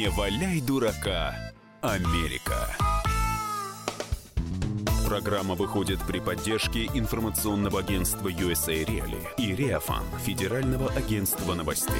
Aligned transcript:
Не 0.00 0.08
валяй 0.08 0.62
дурака, 0.62 1.34
Америка. 1.82 2.74
Программа 5.06 5.54
выходит 5.54 6.00
при 6.06 6.20
поддержке 6.20 6.86
информационного 6.86 7.80
агентства 7.80 8.28
USA 8.28 8.82
Reali 8.82 9.22
и 9.36 9.54
Реафан, 9.54 10.04
Федерального 10.24 10.90
агентства 10.90 11.52
новостей. 11.52 11.92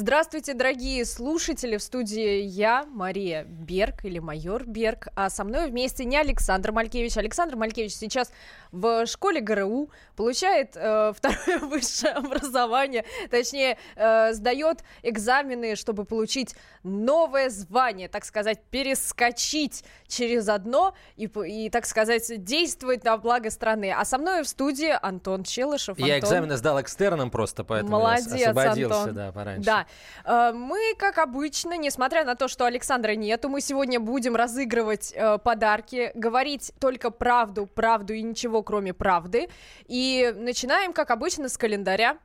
Здравствуйте, 0.00 0.54
дорогие 0.54 1.04
слушатели. 1.04 1.76
В 1.76 1.82
студии 1.82 2.42
я, 2.42 2.84
Мария 2.84 3.42
Берг 3.42 4.04
или 4.04 4.20
майор 4.20 4.64
Берг, 4.64 5.08
а 5.16 5.28
со 5.28 5.42
мной 5.42 5.68
вместе 5.68 6.04
не 6.04 6.16
Александр 6.16 6.70
Малькевич. 6.70 7.16
Александр 7.16 7.56
Малькевич 7.56 7.94
сейчас 7.94 8.30
в 8.70 9.06
школе 9.06 9.40
ГРУ 9.40 9.90
получает 10.14 10.76
э, 10.76 11.12
второе 11.16 11.58
высшее 11.58 12.12
образование, 12.12 13.04
точнее, 13.28 13.76
э, 13.96 14.34
сдает 14.34 14.84
экзамены, 15.02 15.74
чтобы 15.74 16.04
получить 16.04 16.54
новое 16.84 17.50
звание, 17.50 18.06
так 18.06 18.24
сказать, 18.24 18.62
перескочить 18.70 19.82
через 20.06 20.48
одно 20.48 20.94
и, 21.16 21.24
и 21.24 21.70
так 21.70 21.86
сказать, 21.86 22.44
действовать 22.44 23.02
на 23.02 23.16
благо 23.16 23.50
страны. 23.50 23.92
А 23.92 24.04
со 24.04 24.18
мной 24.18 24.44
в 24.44 24.48
студии 24.48 24.96
Антон 25.02 25.42
Челышев. 25.42 25.98
Я 25.98 26.20
экзамены 26.20 26.56
сдал 26.56 26.80
экстерном 26.80 27.32
просто, 27.32 27.64
поэтому 27.64 27.98
Молодец, 27.98 28.32
я 28.34 28.50
освободился, 28.50 29.00
Антон. 29.00 29.14
да, 29.16 29.32
пораньше. 29.32 29.64
Да. 29.64 29.87
Э, 30.24 30.52
Мы, 30.54 30.94
как 30.98 31.18
обычно, 31.18 31.76
несмотря 31.76 32.24
на 32.24 32.34
то, 32.34 32.48
что 32.48 32.64
Александра 32.64 33.14
нету, 33.14 33.48
мы 33.48 33.60
сегодня 33.60 34.00
будем 34.00 34.36
разыгрывать 34.36 35.12
э, 35.14 35.38
подарки, 35.38 36.10
говорить 36.14 36.72
только 36.80 37.10
правду, 37.10 37.66
правду 37.66 38.12
и 38.12 38.22
ничего, 38.22 38.62
кроме 38.62 38.92
правды. 38.92 39.48
И 39.86 40.32
начинаем, 40.36 40.92
как 40.92 41.10
обычно, 41.10 41.48
с 41.48 41.56
календаря. 41.56 42.18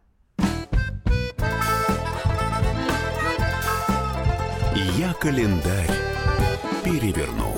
Я 4.97 5.13
календарь 5.13 5.91
переверну. 6.83 7.52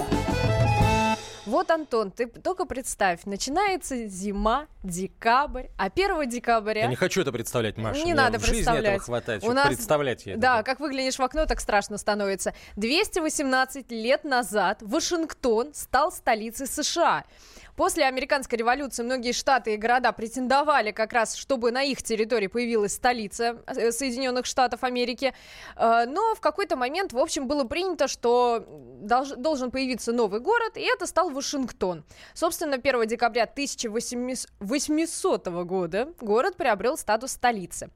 Вот, 1.55 1.71
Антон, 1.71 2.11
ты 2.11 2.27
только 2.27 2.65
представь, 2.65 3.23
начинается 3.23 4.07
зима, 4.07 4.67
декабрь, 4.83 5.67
а 5.77 5.85
1 5.85 6.29
декабря... 6.29 6.81
Я 6.81 6.87
не 6.87 6.97
хочу 6.97 7.21
это 7.21 7.31
представлять, 7.31 7.77
Маша. 7.77 8.03
Не 8.03 8.13
надо 8.13 8.41
представлять. 8.41 8.83
этого 8.83 8.99
хватает, 8.99 9.41
У 9.45 9.53
нас- 9.53 9.67
представлять 9.67 10.25
я 10.25 10.35
Да, 10.35 10.63
как 10.63 10.81
выглянешь 10.81 11.17
в 11.17 11.21
окно, 11.21 11.45
так 11.45 11.61
страшно 11.61 11.97
становится. 11.97 12.53
218 12.75 13.89
лет 13.89 14.25
назад 14.25 14.79
Вашингтон 14.81 15.73
стал 15.73 16.11
столицей 16.11 16.67
США. 16.67 17.23
После 17.75 18.05
американской 18.05 18.57
революции 18.57 19.03
многие 19.03 19.33
штаты 19.33 19.73
и 19.73 19.77
города 19.77 20.13
претендовали 20.13 20.91
как 20.91 21.11
раз, 21.11 21.35
чтобы 21.35 21.71
на 21.71 21.83
их 21.83 22.01
территории 22.01 22.47
появилась 22.47 22.93
столица 22.93 23.61
э, 23.67 23.91
Соединенных 23.91 24.45
Штатов 24.45 24.83
Америки. 24.83 25.33
Э, 25.75 26.05
Но 26.07 26.35
в 26.35 26.39
какой-то 26.39 26.77
момент, 26.77 27.11
в 27.11 27.17
общем, 27.17 27.47
было 27.47 27.65
принято, 27.65 28.07
что 28.07 28.63
долж- 29.01 29.35
должен 29.35 29.71
появиться 29.71 30.13
новый 30.13 30.39
город, 30.39 30.77
и 30.77 30.81
это 30.81 31.05
стал 31.05 31.31
Вашингтон. 31.31 32.05
Собственно, 32.33 32.77
1 32.77 33.07
декабря 33.07 33.43
1800 33.43 35.47
года 35.65 36.13
город 36.21 36.55
приобрел 36.55 36.97
статус 36.97 37.31
столицы. 37.31 37.89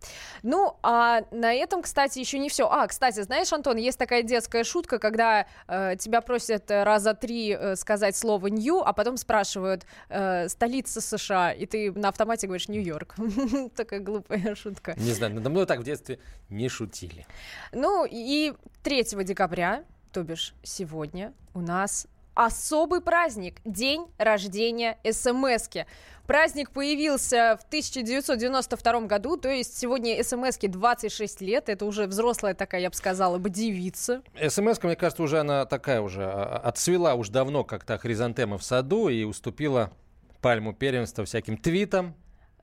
Ну, 0.43 0.75
а 0.83 1.21
на 1.31 1.53
этом, 1.53 1.83
кстати, 1.83 2.19
еще 2.19 2.38
не 2.39 2.49
все. 2.49 2.67
А, 2.69 2.86
кстати, 2.88 3.21
знаешь, 3.21 3.53
Антон, 3.53 3.77
есть 3.77 3.97
такая 3.97 4.23
детская 4.23 4.66
шутка, 4.66 4.99
когда 4.99 5.47
э, 5.67 5.95
тебя 5.97 6.19
просят 6.19 6.69
раза 6.69 7.14
три 7.14 7.55
э, 7.58 7.77
сказать 7.77 8.17
слово 8.17 8.47
«нью», 8.47 8.81
а 8.86 8.91
потом 8.91 9.16
спрашивают 9.16 9.69
э, 10.09 10.50
«столица 10.50 11.02
США», 11.02 11.52
и 11.52 11.66
ты 11.66 11.92
на 11.92 12.09
автомате 12.09 12.48
говоришь 12.48 12.70
«Нью-Йорк». 12.70 13.16
Такая 13.76 14.00
глупая 14.00 14.56
шутка. 14.56 14.95
Не 14.98 15.11
знаю, 15.11 15.36
надо 15.36 15.50
мной 15.50 15.66
так 15.66 15.80
в 15.80 15.84
детстве 15.84 16.20
не 16.50 16.70
шутили. 16.70 17.26
Ну, 17.71 18.05
и 18.10 18.54
3 18.83 19.04
декабря, 19.23 19.83
то 20.11 20.23
бишь 20.23 20.54
сегодня, 20.64 21.33
у 21.54 21.61
нас 21.61 22.08
особый 22.34 23.02
праздник– 23.02 23.56
День 23.66 24.06
рождения 24.17 24.98
СМСки. 25.10 25.86
Праздник 26.26 26.70
появился 26.70 27.58
в 27.60 27.66
1992 27.66 29.02
году, 29.02 29.36
то 29.36 29.50
есть 29.50 29.78
сегодня 29.78 30.23
СМСке 30.23 30.67
26 30.67 31.42
лет, 31.42 31.70
это 31.70 31.86
уже 31.86 32.06
взрослая 32.06 32.54
такая, 32.54 32.82
я 32.82 32.90
бы 32.92 32.95
сказала, 32.95 33.40
бы 33.40 33.50
девица. 33.50 34.22
СМС, 34.40 34.82
мне 34.84 34.95
кажется, 34.95 35.23
уже 35.23 35.40
она 35.40 35.66
такая 35.66 36.02
уже, 36.02 36.23
а, 36.23 36.62
отцвела 36.64 37.16
уж 37.16 37.30
давно, 37.30 37.64
как 37.64 37.84
та 37.84 37.98
хризантема 37.98 38.60
в 38.60 38.64
саду, 38.64 39.10
и 39.10 39.23
уступила 39.23 39.92
пальму 40.40 40.73
первенства 40.73 41.26
всяким 41.26 41.58
твитам, 41.58 42.14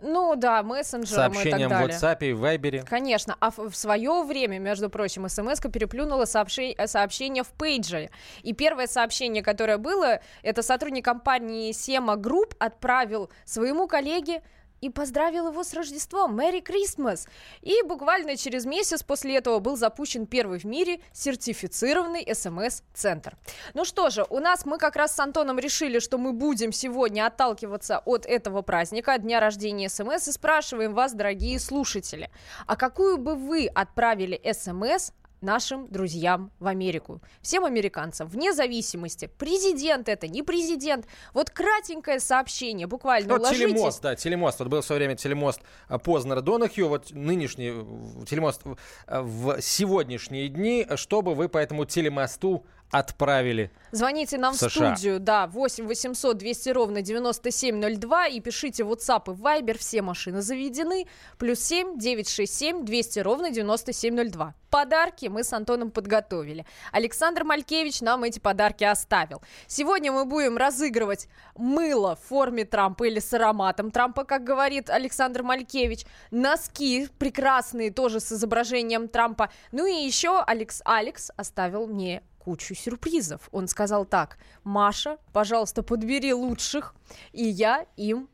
Ну 0.01 0.37
да, 0.37 0.63
мессенджерам 0.63 1.33
и 1.33 1.35
сообщениям 1.35 1.71
так 1.71 1.79
в 1.79 1.83
далее. 1.83 1.99
WhatsApp 1.99 2.19
и 2.21 2.33
в 2.33 2.45
Viber. 2.45 2.87
Конечно, 2.87 3.37
а 3.41 3.51
в, 3.51 3.71
в 3.71 3.77
свое 3.77 4.23
время, 4.25 4.59
между 4.59 4.91
прочим, 4.91 5.29
смс 5.29 5.61
переплюнула 5.61 6.25
сообщи- 6.25 6.75
э, 6.77 6.87
сообщение 6.87 7.43
в 7.43 7.49
пейджере. 7.49 8.11
И 8.43 8.53
первое 8.53 8.87
сообщение, 8.87 9.43
которое 9.43 9.79
было, 9.79 10.21
это 10.43 10.63
сотрудник 10.63 11.05
компании 11.05 11.73
Sema 11.73 12.17
Group 12.17 12.55
отправил 12.59 13.31
своему 13.45 13.87
коллеге 13.87 14.43
и 14.81 14.91
поздравил 14.91 15.49
его 15.49 15.65
с 15.65 15.75
Рождеством. 15.75 16.39
Merry 16.39 16.63
Christmas! 16.63 17.29
И 17.63 17.83
буквально 17.83 18.37
через 18.37 18.67
месяц 18.67 19.03
после 19.03 19.37
этого 19.37 19.59
был 19.59 19.77
запущен 19.77 20.27
первый 20.27 20.59
в 20.59 20.65
мире 20.65 21.01
сертифицированный 21.13 22.27
СМС-центр. 22.35 23.37
Ну 23.75 23.85
что 23.85 24.11
же, 24.11 24.27
у 24.29 24.39
нас 24.39 24.67
мы 24.67 24.79
как 24.79 24.97
раз 24.97 25.15
с 25.15 25.21
Антоном 25.21 25.59
решили, 25.59 25.99
что 25.99 26.19
мы 26.19 26.33
будем 26.33 26.73
сегодня 26.73 27.27
отталкиваться 27.27 27.99
от 28.05 28.27
этого 28.27 28.63
праздника, 28.63 29.19
дня 29.19 29.41
рождения 29.41 29.89
СМС, 29.89 30.29
и 30.29 30.33
спрашиваем 30.33 30.95
вас, 30.95 31.13
дорогие 31.15 31.59
слушатели, 31.59 32.31
а 32.67 32.77
какую 32.77 33.19
бы 33.19 33.35
вы 33.35 33.67
отправили 33.67 34.41
СМС 34.53 35.11
нашим 35.47 35.87
друзьям 35.89 36.51
в 36.59 36.67
Америку, 36.67 37.23
всем 37.41 37.65
американцам, 37.65 38.29
вне 38.29 38.53
зависимости, 38.53 39.31
президент 39.39 40.09
это, 40.11 40.29
не 40.29 40.43
президент, 40.43 41.07
вот 41.33 41.49
кратенькое 41.51 42.21
сообщение, 42.21 42.87
буквально 42.87 43.29
Вот 43.33 43.41
уложитесь. 43.41 43.67
телемост, 43.73 44.03
да, 44.03 44.15
телемост. 44.17 44.59
Вот 44.59 44.69
был 44.69 44.81
в 44.83 44.85
свое 44.85 44.99
время 44.99 45.17
телемост 45.17 45.61
а, 45.89 45.99
Познера 45.99 46.41
Донахью, 46.43 46.89
вот 46.89 47.13
нынешний 47.13 47.71
э, 47.73 48.25
телемост 48.27 48.61
в- 48.65 48.77
а, 49.07 49.23
в 49.23 49.63
сегодняшние 49.63 50.49
дни, 50.49 50.87
чтобы 50.97 51.35
вы 51.35 51.49
по 51.49 51.59
этому 51.59 51.85
телемосту 51.85 52.67
отправили. 52.91 53.71
Звоните 53.93 54.39
нам 54.39 54.55
в, 54.55 54.63
в 54.63 54.71
студию, 54.71 55.21
да, 55.21 55.47
8 55.47 55.87
800 55.87 56.37
200 56.37 56.69
ровно 56.71 57.03
9702 57.03 58.27
и 58.29 58.41
пишите 58.41 58.85
в 58.85 58.93
WhatsApp 58.93 59.23
и 59.27 59.37
Viber, 59.37 59.79
все 59.79 60.03
машины 60.03 60.43
заведены, 60.43 61.07
плюс 61.39 61.61
7 61.61 61.99
967 61.99 62.85
200 62.85 63.19
ровно 63.21 63.51
9702. 63.51 64.55
Подарки 64.71 65.27
мы 65.27 65.43
с 65.43 65.53
Антоном 65.53 65.91
подготовили. 65.91 66.67
Александр 66.93 67.45
Малькевич 67.45 68.01
нам 68.03 68.25
эти 68.25 68.39
подарки 68.39 68.85
оставил. 68.85 69.41
Сегодня 69.67 70.13
мы 70.13 70.25
будем 70.25 70.57
разыгрывать 70.57 71.29
мыло 71.57 72.17
в 72.17 72.29
форме 72.29 72.65
Трампа 72.65 73.05
или 73.05 73.21
с 73.21 73.33
ароматом 73.33 73.91
Трампа, 73.91 74.25
как 74.25 74.45
говорит 74.45 74.91
Александр 74.91 75.43
Малькевич, 75.43 76.05
носки 76.31 77.09
прекрасные, 77.19 77.91
тоже 77.91 78.21
с 78.21 78.33
изображением 78.33 79.09
Трампа. 79.09 79.51
Ну 79.73 79.87
и 79.87 80.05
еще 80.05 80.43
Алекс 80.47 80.83
Алекс 80.85 81.31
оставил 81.37 81.87
мне 81.87 82.23
кучу 82.47 82.77
сюрпризов. 82.77 83.49
Он 83.51 83.67
сказал 83.67 84.05
так, 84.05 84.39
Маша, 84.63 85.19
пожалуйста, 85.33 85.83
подбери 85.83 86.33
лучших, 86.33 86.95
и 87.33 87.43
я 87.43 87.87
им 87.97 88.29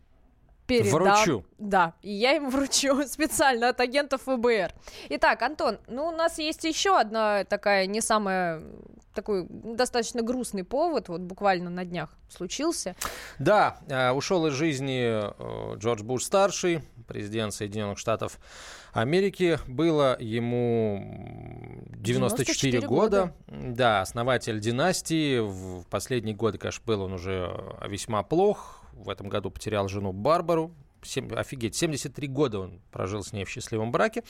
передам. 0.81 1.03
Вручу. 1.03 1.45
Да, 1.59 1.95
и 2.03 2.11
я 2.11 2.37
им 2.37 2.51
вручу 2.51 3.03
специально 3.07 3.69
от 3.69 3.81
агентов 3.81 4.23
ФБР. 4.23 4.73
Итак, 5.11 5.43
Антон, 5.43 5.79
ну 5.89 6.09
у 6.09 6.11
нас 6.13 6.39
есть 6.39 6.65
еще 6.65 6.99
одна 6.99 7.45
такая 7.45 7.87
не 7.87 8.01
самая 8.01 8.63
такой 9.15 9.47
достаточно 9.49 10.23
грустный 10.23 10.65
повод, 10.65 11.09
вот 11.09 11.21
буквально 11.21 11.71
на 11.71 11.85
днях 11.85 12.11
случился. 12.29 12.97
Да, 13.39 13.79
э, 13.89 14.11
ушел 14.11 14.47
из 14.47 14.55
жизни 14.55 15.03
э, 15.05 15.77
Джордж 15.77 16.03
Буш 16.03 16.25
старший, 16.25 16.83
президент 17.07 17.53
Соединенных 17.55 17.99
Штатов 17.99 18.39
Америки. 18.93 19.59
Было 19.67 20.17
ему 20.19 20.97
м, 20.97 21.85
94, 21.97 22.81
94 22.81 22.87
года. 22.87 23.35
Да, 23.49 24.01
основатель 24.01 24.61
династии. 24.61 25.41
В 25.41 25.85
последние 25.89 26.35
годы, 26.35 26.59
конечно, 26.59 26.83
был 26.87 27.03
он 27.03 27.13
уже 27.15 27.51
э, 27.81 27.89
весьма 27.89 28.23
плох. 28.23 28.82
В 28.93 29.09
этом 29.11 29.29
году 29.29 29.51
потерял 29.51 29.89
жену 29.89 30.13
Барбару. 30.13 30.73
Сем- 31.05 31.37
офигеть, 31.37 31.75
73 31.75 32.29
года 32.29 32.61
он 32.61 32.81
прожил 32.93 33.25
с 33.25 33.33
ней 33.33 33.45
в 33.45 33.49
счастливом 33.51 33.91
браке. 33.91 34.23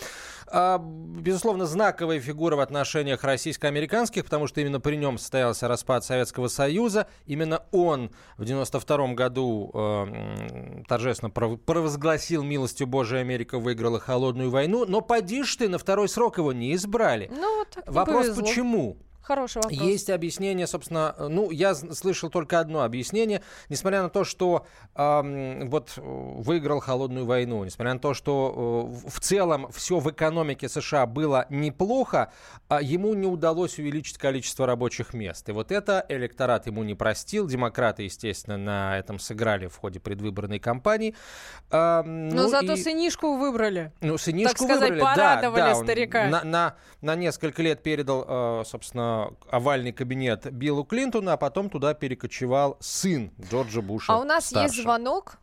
А, 0.47 0.79
безусловно, 0.79 1.67
знаковая 1.67 2.19
фигура 2.19 2.57
в 2.57 2.61
отношениях 2.61 3.25
российско-американских, 3.25 4.25
потому 4.25 4.47
что 4.47 4.63
именно 4.63 4.81
при 4.81 4.97
нем 4.97 5.19
состоялся 5.19 5.69
распад 5.69 6.03
Советского 6.03 6.49
Союза. 6.49 7.09
Именно 7.27 7.65
он 7.73 8.11
в 8.39 8.47
92 8.47 9.13
году 9.13 9.71
э, 9.75 10.83
торжественно 10.89 11.31
пров- 11.31 11.59
провозгласил 11.59 12.43
милостью 12.43 12.87
Божией 12.87 13.21
Америка 13.21 13.59
выиграла 13.59 14.01
холодную 14.01 14.49
войну. 14.49 14.87
Но 14.87 15.03
поди 15.03 15.43
ты, 15.59 15.69
на 15.69 15.77
второй 15.77 16.09
срок 16.09 16.39
его 16.39 16.55
не 16.55 16.75
избрали. 16.75 17.31
Ну, 17.31 17.59
вот 17.59 17.69
так 17.69 17.87
не 17.87 17.93
Вопрос, 17.93 18.27
повезло. 18.29 18.43
почему? 18.45 18.97
Хороший 19.23 19.59
вопрос. 19.59 19.73
Есть 19.73 20.11
объяснение, 20.11 20.67
собственно, 20.67 21.15
ну, 21.17 21.51
я 21.53 21.75
слышал 21.75 22.29
только 22.29 22.59
одно 22.59 22.83
объяснение. 22.83 23.43
Несмотря 23.69 24.03
на 24.03 24.11
то, 24.11 24.25
что 24.25 24.67
э, 24.97 25.65
вот 25.65 25.93
выиграл 25.97 26.81
холодную 26.81 27.25
войну, 27.25 27.63
несмотря 27.65 27.95
на 27.95 28.01
то, 28.01 28.15
что 28.15 28.91
э, 29.05 29.09
в 29.09 29.21
целом 29.21 29.71
все 29.71 30.01
в 30.01 30.11
экономике 30.11 30.69
США 30.69 31.07
было 31.07 31.47
неплохо, 31.51 32.33
э, 32.69 32.79
ему 32.83 33.15
не 33.15 33.29
удалось 33.29 33.79
увеличить 33.79 34.19
количество 34.19 34.67
рабочих 34.67 35.15
мест. 35.15 35.49
И 35.49 35.53
вот 35.53 35.71
это 35.71 36.05
электорат 36.09 36.67
ему 36.67 36.83
не 36.83 36.97
простил. 36.97 37.47
Демократы, 37.47 38.03
естественно, 38.03 38.57
на 38.57 38.99
этом 38.99 39.21
сыграли 39.21 39.69
в 39.69 39.77
ходе 39.77 40.01
предвыборной 40.01 40.59
кампании. 40.59 41.15
Э, 41.71 42.03
ну, 42.05 42.35
Но 42.35 42.49
зато 42.49 42.73
и... 42.73 42.77
сынишку 42.77 43.37
выбрали. 43.37 43.93
Ну, 44.01 44.19
сынишку 44.19 44.59
так 44.59 44.63
сказать, 44.63 44.91
выбрали, 44.91 45.01
порадовали 45.01 45.61
да, 45.61 45.69
да, 45.69 45.75
старика. 45.77 46.27
На, 46.27 46.43
на, 46.43 46.77
на 47.01 47.15
несколько 47.15 47.63
лет 47.63 47.85
передал, 47.85 48.25
э, 48.27 48.65
собственно, 48.67 49.12
овальный 49.51 49.93
кабинет 49.93 50.51
Биллу 50.53 50.85
Клинтону, 50.85 51.31
а 51.31 51.37
потом 51.37 51.71
туда 51.71 51.95
перекочевал 51.95 52.77
сын 52.81 53.33
Джорджа 53.41 53.81
Буша. 53.81 54.13
А 54.13 54.19
у 54.19 54.25
нас 54.25 54.47
старшего. 54.47 54.63
есть 54.63 54.83
звонок. 54.83 55.39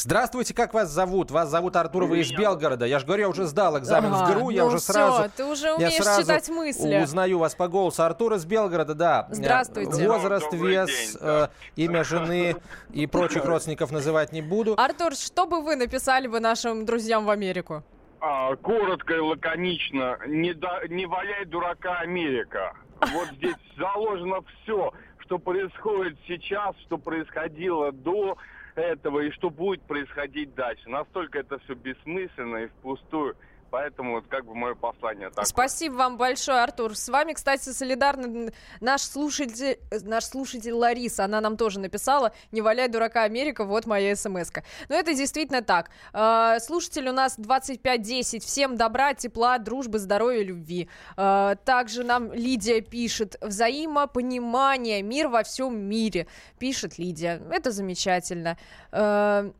Здравствуйте, 0.00 0.54
как 0.54 0.74
вас 0.74 0.90
зовут? 0.90 1.32
Вас 1.32 1.48
зовут 1.48 1.74
Артур, 1.74 2.04
вы 2.04 2.20
из 2.20 2.30
Белгорода. 2.30 2.84
Я 2.84 3.00
же 3.00 3.06
говорю, 3.06 3.22
я 3.22 3.28
уже 3.28 3.46
сдал 3.46 3.76
экзамен 3.78 4.14
ага, 4.14 4.26
в 4.26 4.32
ГРУ, 4.32 4.50
я 4.50 4.62
ну 4.62 4.68
уже 4.68 4.78
все, 4.78 4.92
сразу... 4.92 5.30
ты 5.36 5.44
уже 5.44 5.72
умеешь 5.72 5.92
я 5.94 6.02
сразу 6.04 6.22
читать 6.22 6.48
мысли. 6.50 7.02
узнаю 7.02 7.40
вас 7.40 7.56
по 7.56 7.66
голосу. 7.66 8.04
Артур 8.04 8.34
из 8.34 8.44
Белгорода, 8.44 8.94
да. 8.94 9.26
Здравствуйте. 9.30 10.06
Возраст, 10.06 10.52
вес, 10.52 10.88
день, 10.88 11.18
да. 11.20 11.50
э, 11.76 11.82
имя 11.82 12.04
жены 12.04 12.54
и 12.92 13.08
прочих 13.08 13.44
родственников 13.44 13.90
называть 13.90 14.30
не 14.30 14.40
буду. 14.40 14.74
Артур, 14.78 15.16
что 15.16 15.46
бы 15.46 15.62
вы 15.62 15.74
написали 15.74 16.28
бы 16.28 16.38
нашим 16.38 16.86
друзьям 16.86 17.24
в 17.24 17.30
Америку? 17.30 17.82
А, 18.20 18.56
коротко 18.56 19.14
и 19.14 19.20
лаконично. 19.20 20.18
Не, 20.26 20.52
да, 20.52 20.82
не 20.88 21.06
валяй 21.06 21.44
дурака 21.44 21.98
Америка. 22.00 22.74
Вот 23.12 23.28
здесь 23.36 23.56
заложено 23.76 24.42
все, 24.42 24.92
что 25.18 25.38
происходит 25.38 26.18
сейчас, 26.26 26.76
что 26.86 26.98
происходило 26.98 27.92
до 27.92 28.36
этого 28.74 29.20
и 29.20 29.30
что 29.32 29.50
будет 29.50 29.82
происходить 29.82 30.54
дальше. 30.54 30.88
Настолько 30.88 31.40
это 31.40 31.58
все 31.60 31.74
бессмысленно 31.74 32.58
и 32.58 32.66
впустую. 32.68 33.36
Поэтому 33.70 34.14
вот 34.14 34.26
как 34.28 34.44
бы 34.44 34.54
мое 34.54 34.74
послание 34.74 35.28
такое. 35.28 35.44
Спасибо 35.44 35.94
вам 35.94 36.16
большое, 36.16 36.62
Артур. 36.62 36.96
С 36.96 37.08
вами, 37.08 37.34
кстати, 37.34 37.68
солидарный 37.70 38.52
наш 38.80 39.02
слушатель, 39.02 39.78
наш 40.02 40.24
слушатель 40.24 40.72
Лариса. 40.72 41.24
Она 41.24 41.40
нам 41.40 41.56
тоже 41.56 41.80
написала 41.80 42.32
«Не 42.50 42.62
валяй 42.62 42.88
дурака, 42.88 43.24
Америка, 43.24 43.64
вот 43.64 43.86
моя 43.86 44.16
смс 44.16 44.50
-ка». 44.50 44.62
Но 44.88 44.94
это 44.96 45.14
действительно 45.14 45.62
так. 45.62 45.90
А, 46.12 46.58
слушатель 46.60 47.08
у 47.08 47.12
нас 47.12 47.36
2510. 47.36 48.42
Всем 48.42 48.76
добра, 48.76 49.14
тепла, 49.14 49.58
дружбы, 49.58 49.98
здоровья, 49.98 50.42
любви. 50.42 50.88
А, 51.16 51.56
также 51.56 52.04
нам 52.04 52.32
Лидия 52.32 52.80
пишет 52.80 53.36
«Взаимопонимание, 53.40 55.02
мир 55.02 55.28
во 55.28 55.42
всем 55.42 55.78
мире». 55.78 56.26
Пишет 56.58 56.98
Лидия. 56.98 57.42
Это 57.50 57.70
замечательно. 57.70 58.56
А, 58.92 59.50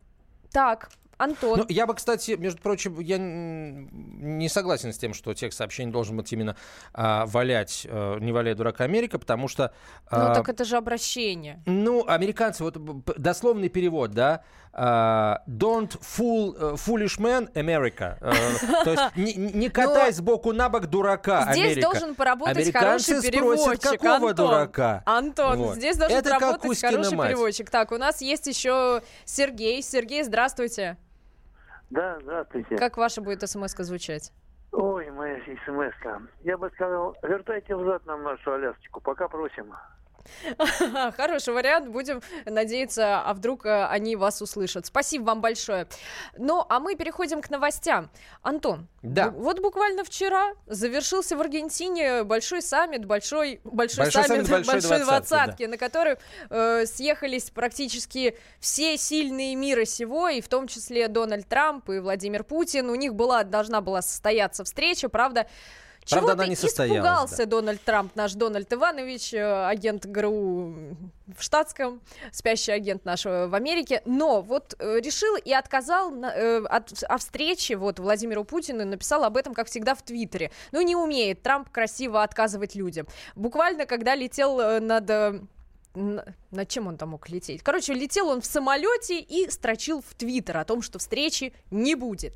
так, 0.53 0.91
Антон. 1.19 1.59
Ну, 1.59 1.67
я 1.69 1.87
бы, 1.87 1.95
кстати, 1.95 2.33
между 2.39 2.63
прочим, 2.63 2.99
я 3.01 3.19
не 3.19 4.49
согласен 4.49 4.93
с 4.93 4.99
тем, 4.99 5.15
что 5.15 5.35
текст 5.35 5.59
сообщений 5.59 5.93
должен 5.93 6.17
быть 6.17 6.33
именно 6.33 6.57
а, 6.95 7.27
валять, 7.27 7.87
а, 7.91 8.19
не 8.19 8.33
валяй 8.33 8.55
дурака 8.55 8.85
Америка, 8.85 9.19
потому 9.19 9.49
что... 9.49 9.73
А, 10.07 10.29
ну, 10.29 10.35
так 10.35 10.49
это 10.49 10.65
же 10.65 10.77
обращение. 10.77 11.61
Ну, 11.67 12.07
американцы, 12.07 12.63
вот 12.63 12.79
дословный 13.17 13.69
перевод, 13.69 14.13
да, 14.13 14.43
Uh, 14.75 15.39
don't 15.49 15.99
fool 16.01 16.55
uh, 16.55 16.77
foolish 16.77 17.19
man 17.19 17.51
America. 17.55 18.17
Uh, 18.21 18.85
то 18.85 18.91
есть 18.93 19.17
не, 19.17 19.35
не 19.35 19.69
катай 19.71 20.13
сбоку 20.13 20.53
на 20.53 20.69
бок 20.69 20.87
дурака 20.87 21.49
Здесь 21.53 21.73
Америка. 21.73 21.81
должен 21.81 22.15
поработать 22.15 22.59
Американцы 22.59 23.15
хороший 23.15 23.31
переводчик. 23.31 23.65
Спросят, 23.65 24.01
какого 24.01 24.31
Антон, 24.31 24.47
дурака? 24.47 25.03
Антон, 25.07 25.59
вот. 25.59 25.77
здесь 25.77 25.97
должен 25.97 26.19
Это 26.19 26.35
поработать 26.35 26.81
хороший 26.81 27.17
мать. 27.17 27.31
переводчик. 27.31 27.71
Так, 27.71 27.91
у 27.91 27.97
нас 27.97 28.21
есть 28.21 28.47
еще 28.47 29.03
Сергей. 29.25 29.83
Сергей, 29.83 30.23
здравствуйте. 30.23 30.97
Да, 31.91 32.19
здравствуйте. 32.23 32.77
Как 32.77 32.97
ваша 32.97 33.23
будет 33.23 33.49
смс 33.49 33.75
звучать? 33.77 34.33
Ой, 34.73 35.11
моя 35.11 35.39
смс 35.65 35.95
-ка. 36.05 36.21
Я 36.43 36.59
бы 36.59 36.71
сказал, 36.71 37.17
вертайте 37.23 37.75
взад 37.75 38.05
нам 38.07 38.23
нашу 38.23 38.53
Алясочку, 38.53 39.01
пока 39.01 39.29
просим. 39.29 39.73
Хороший 41.17 41.55
вариант. 41.55 41.89
Будем 41.89 42.23
надеяться, 42.45 43.21
а 43.21 43.35
вдруг 43.35 43.67
э, 43.67 43.87
они 43.87 44.17
вас 44.17 44.43
услышат. 44.43 44.87
Спасибо 44.87 45.25
вам 45.25 45.41
большое. 45.41 45.87
Ну, 46.37 46.65
а 46.69 46.81
мы 46.81 46.97
переходим 46.97 47.43
к 47.43 47.51
новостям. 47.51 48.11
Антон, 48.43 48.89
да. 49.03 49.31
вот 49.31 49.61
буквально 49.61 50.05
вчера 50.05 50.53
завершился 50.67 51.37
в 51.37 51.41
Аргентине 51.41 52.25
большой 52.25 52.63
саммит, 52.63 53.05
большой, 53.05 53.61
большой, 53.65 54.05
большой 54.05 54.25
саммит, 54.25 54.47
саммит 54.47 54.67
большой, 54.67 54.91
большой 54.91 55.05
двадцатки, 55.05 55.65
да. 55.65 55.71
на 55.71 55.77
который 55.77 56.17
э, 56.51 56.87
съехались 56.87 57.51
практически 57.51 58.37
все 58.61 58.97
сильные 58.97 59.55
мира 59.55 59.85
сего, 59.85 60.29
и 60.29 60.41
в 60.41 60.49
том 60.49 60.67
числе 60.69 61.09
Дональд 61.09 61.47
Трамп 61.49 61.89
и 61.91 61.99
Владимир 61.99 62.45
Путин. 62.45 62.91
У 62.91 62.95
них 62.95 63.15
была, 63.15 63.45
должна 63.45 63.81
была 63.81 64.03
состояться 64.03 64.65
встреча, 64.65 65.09
правда, 65.09 65.47
чего 66.09 66.21
Правда, 66.23 66.43
она 66.45 66.47
не 66.47 66.57
состоялась. 66.57 66.99
испугался 66.99 67.37
да. 67.37 67.47
Дональд 67.47 67.83
Трамп, 67.83 68.17
наш 68.17 68.33
Дональд 68.33 68.73
Иванович, 68.73 69.35
э, 69.35 69.67
агент 69.67 70.07
ГРУ 70.07 70.75
в 71.37 71.43
штатском, 71.43 72.01
спящий 72.33 72.73
агент 72.73 73.05
нашего 73.05 73.47
в 73.47 73.55
Америке, 73.55 74.01
но 74.07 74.41
вот 74.41 74.75
э, 74.79 75.01
решил 75.01 75.37
и 75.37 75.53
отказал 75.53 76.15
э, 76.15 76.65
от, 76.65 77.03
о 77.03 77.19
встрече 77.19 77.77
вот 77.77 77.99
Владимиру 77.99 78.45
Путину, 78.45 78.87
написал 78.87 79.23
об 79.25 79.37
этом, 79.37 79.53
как 79.53 79.67
всегда, 79.67 79.95
в 79.95 80.01
Твиттере. 80.01 80.51
Ну, 80.73 80.81
не 80.81 80.97
умеет 80.97 81.43
Трамп 81.43 81.69
красиво 81.71 82.23
отказывать 82.23 82.75
людям. 82.75 83.07
Буквально, 83.37 83.85
когда 83.85 84.15
летел 84.15 84.59
э, 84.61 84.81
над... 85.95 86.35
На 86.51 86.65
чем 86.65 86.87
он 86.87 86.97
там 86.97 87.11
мог 87.11 87.29
лететь? 87.29 87.63
Короче, 87.63 87.93
летел 87.93 88.29
он 88.29 88.41
в 88.41 88.47
самолете 88.47 89.21
и 89.21 89.51
строчил 89.51 90.01
в 90.01 90.15
Твиттер 90.15 90.57
о 90.57 90.65
том, 90.65 90.83
что 90.83 90.99
встречи 90.99 91.53
не 91.71 91.95
будет. 91.95 92.35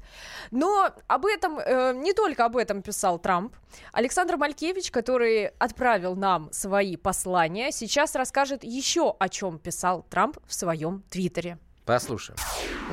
Но 0.50 0.90
об 1.06 1.26
этом, 1.26 1.58
э, 1.58 1.94
не 1.94 2.12
только 2.12 2.44
об 2.44 2.56
этом 2.56 2.82
писал 2.82 3.18
Трамп. 3.18 3.54
Александр 3.92 4.36
Малькевич, 4.36 4.90
который 4.90 5.46
отправил 5.58 6.14
нам 6.14 6.52
свои 6.52 6.96
послания, 6.96 7.72
сейчас 7.72 8.14
расскажет 8.14 8.64
еще 8.64 9.14
о 9.18 9.28
чем 9.28 9.58
писал 9.58 10.04
Трамп 10.10 10.38
в 10.46 10.54
своем 10.54 11.02
Твиттере. 11.10 11.58
Послушаем. 11.84 12.38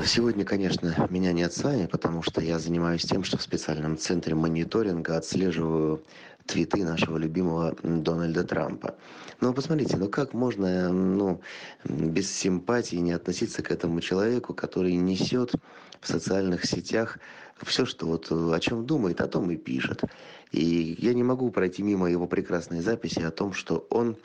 Сегодня, 0.04 0.44
конечно, 0.44 1.06
меня 1.10 1.32
нет 1.32 1.52
с 1.52 1.62
вами, 1.62 1.86
потому 1.86 2.22
что 2.22 2.40
я 2.40 2.58
занимаюсь 2.58 3.02
тем, 3.02 3.22
что 3.22 3.38
в 3.38 3.42
специальном 3.42 3.96
центре 3.96 4.34
мониторинга 4.34 5.16
отслеживаю 5.16 6.02
твиты 6.50 6.84
нашего 6.84 7.16
любимого 7.16 7.76
Дональда 7.82 8.44
Трампа. 8.44 8.96
Ну, 9.40 9.54
посмотрите, 9.54 9.96
ну 9.96 10.08
как 10.08 10.34
можно, 10.34 10.92
ну, 10.92 11.40
без 11.84 12.30
симпатии 12.30 12.96
не 12.96 13.12
относиться 13.12 13.62
к 13.62 13.70
этому 13.70 14.00
человеку, 14.00 14.52
который 14.52 14.94
несет 14.94 15.52
в 16.00 16.08
социальных 16.08 16.64
сетях 16.64 17.18
все, 17.62 17.86
что 17.86 18.06
вот 18.06 18.30
о 18.30 18.58
чем 18.58 18.84
думает, 18.84 19.20
о 19.20 19.28
том 19.28 19.50
и 19.50 19.56
пишет. 19.56 20.02
И 20.50 20.96
я 20.98 21.14
не 21.14 21.22
могу 21.22 21.50
пройти 21.50 21.82
мимо 21.82 22.10
его 22.10 22.26
прекрасной 22.26 22.80
записи 22.80 23.20
о 23.20 23.30
том, 23.30 23.52
что 23.52 23.86
он 23.90 24.16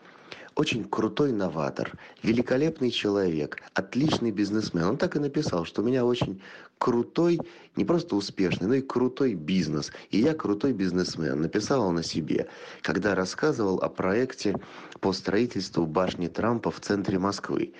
очень 0.55 0.85
крутой 0.85 1.33
новатор, 1.33 1.91
великолепный 2.23 2.89
человек, 2.89 3.61
отличный 3.73 4.31
бизнесмен. 4.31 4.85
Он 4.85 4.97
так 4.97 5.17
и 5.17 5.19
написал, 5.19 5.65
что 5.65 5.81
у 5.81 5.85
меня 5.85 6.05
очень 6.05 6.41
крутой, 6.77 7.39
не 7.75 7.83
просто 7.83 8.15
успешный, 8.15 8.67
но 8.67 8.75
и 8.75 8.81
крутой 8.81 9.33
бизнес. 9.33 9.91
И 10.11 10.19
я 10.19 10.33
крутой 10.33 10.71
бизнесмен. 10.71 11.41
Написал 11.41 11.81
он 11.81 11.97
о 11.97 12.03
себе, 12.03 12.47
когда 12.81 13.15
рассказывал 13.15 13.79
о 13.79 13.89
проекте 13.89 14.55
по 15.01 15.11
строительству 15.11 15.85
башни 15.85 16.27
Трампа 16.27 16.71
в 16.71 16.79
центре 16.79 17.19
Москвы. 17.19 17.73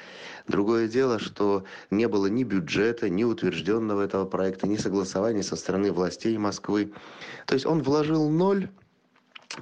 Другое 0.48 0.90
дело, 0.90 1.18
что 1.18 1.64
не 1.92 2.08
было 2.10 2.28
ни 2.28 2.44
бюджета, 2.44 3.10
ни 3.10 3.24
утвержденного 3.24 4.02
этого 4.02 4.26
проекта, 4.26 4.68
ни 4.68 4.76
согласования 4.76 5.44
со 5.44 5.56
стороны 5.56 5.94
властей 5.94 6.38
Москвы. 6.38 6.92
То 7.46 7.54
есть 7.54 7.66
он 7.66 7.82
вложил 7.82 8.30
ноль, 8.30 8.70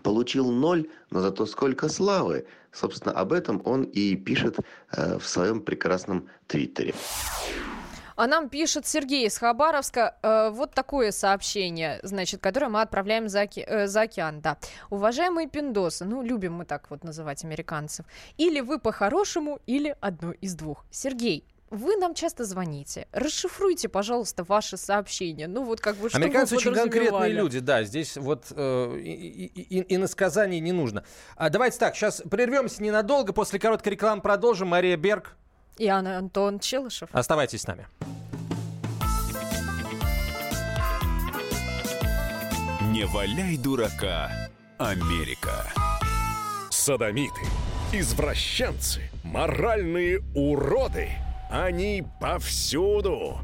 получил 0.01 0.51
ноль, 0.51 0.89
но 1.12 1.22
зато 1.22 1.46
сколько 1.46 1.89
славы. 1.89 2.46
Собственно, 2.74 3.13
об 3.13 3.32
этом 3.32 3.62
он 3.65 3.84
и 3.84 4.15
пишет 4.15 4.58
э, 4.92 5.20
в 5.20 5.27
своем 5.27 5.62
прекрасном 5.62 6.27
твиттере. 6.48 6.94
А 8.15 8.27
нам 8.27 8.50
пишет 8.50 8.86
Сергей 8.86 9.25
из 9.25 9.38
Хабаровска 9.38 10.15
э, 10.22 10.50
вот 10.51 10.74
такое 10.74 11.12
сообщение, 11.12 12.00
значит, 12.03 12.42
которое 12.42 12.70
мы 12.70 12.82
отправляем 12.82 13.27
за, 13.27 13.42
оке, 13.42 13.62
э, 13.62 13.88
за 13.88 14.01
океан, 14.01 14.42
да. 14.42 14.58
Уважаемые 14.89 15.48
пиндосы, 15.48 16.06
ну, 16.06 16.22
любим 16.22 16.53
мы 16.53 16.65
так 16.65 16.89
вот 16.89 17.03
называть 17.03 17.44
американцев, 17.44 18.06
или 18.38 18.60
вы 18.60 18.80
по-хорошему, 18.80 19.60
или 19.65 19.96
одно 20.00 20.32
из 20.32 20.56
двух. 20.56 20.86
Сергей, 20.92 21.44
вы 21.74 21.98
нам 21.98 22.13
часто 22.13 22.46
звоните. 22.46 23.08
Расшифруйте, 23.12 23.89
пожалуйста, 23.89 24.44
ваши 24.44 24.77
сообщения. 24.77 25.48
Ну, 25.48 25.63
вот 25.63 25.82
как 25.82 25.96
бы 25.98 26.08
что 26.08 26.18
Американцы 26.18 26.53
вы 26.53 26.60
очень 26.60 26.74
конкретные 26.74 27.34
люди, 27.34 27.60
да. 27.60 27.84
Здесь 27.84 28.15
вот 28.15 28.46
э, 28.51 29.00
и, 29.00 29.46
и, 29.46 29.80
и 29.80 29.96
иносказаний 29.96 30.60
не 30.60 30.72
нужно. 30.72 31.03
А, 31.36 31.50
давайте 31.50 31.80
так, 31.80 31.96
сейчас 31.96 32.22
прервемся 32.30 32.82
ненадолго. 32.84 33.34
После 33.34 33.60
короткой 33.60 33.94
рекламы 33.94 34.22
продолжим. 34.22 34.68
Мария 34.68 34.96
Берг. 34.98 35.36
И 35.77 35.88
Анна 35.88 36.20
Антон 36.20 36.60
Челышев. 36.60 37.10
Оставайтесь 37.12 37.62
с 37.62 37.68
нами. 37.68 37.88
Не 42.92 43.06
валяй 43.06 43.58
дурака, 43.58 44.32
Америка. 44.77 45.65
Садомиты, 46.70 47.42
извращенцы, 47.92 49.10
моральные 49.24 50.22
уроды. 50.36 51.10
Они 51.53 52.03
повсюду. 52.19 53.38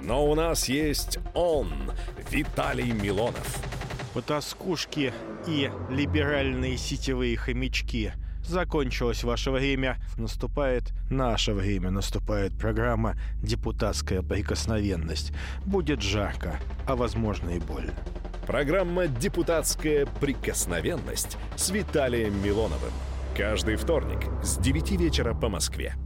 Но 0.00 0.24
у 0.30 0.36
нас 0.36 0.68
есть 0.68 1.18
он, 1.34 1.72
Виталий 2.30 2.92
Милонов. 2.92 3.58
Потаскушки 4.14 5.12
и 5.44 5.68
либеральные 5.90 6.76
сетевые 6.76 7.36
хомячки. 7.36 8.12
Закончилось 8.44 9.24
ваше 9.24 9.50
время. 9.50 9.96
Наступает 10.16 10.92
наше 11.10 11.52
время. 11.52 11.90
Наступает 11.90 12.56
программа 12.56 13.16
«Депутатская 13.42 14.22
прикосновенность». 14.22 15.32
Будет 15.66 16.00
жарко, 16.00 16.60
а 16.86 16.94
возможно 16.94 17.50
и 17.50 17.58
больно. 17.58 17.92
Программа 18.46 19.08
«Депутатская 19.08 20.06
прикосновенность» 20.06 21.36
с 21.56 21.70
Виталием 21.70 22.40
Милоновым. 22.40 22.92
Каждый 23.36 23.74
вторник 23.74 24.28
с 24.44 24.58
9 24.58 24.92
вечера 24.92 25.34
по 25.34 25.48
Москве. 25.48 25.96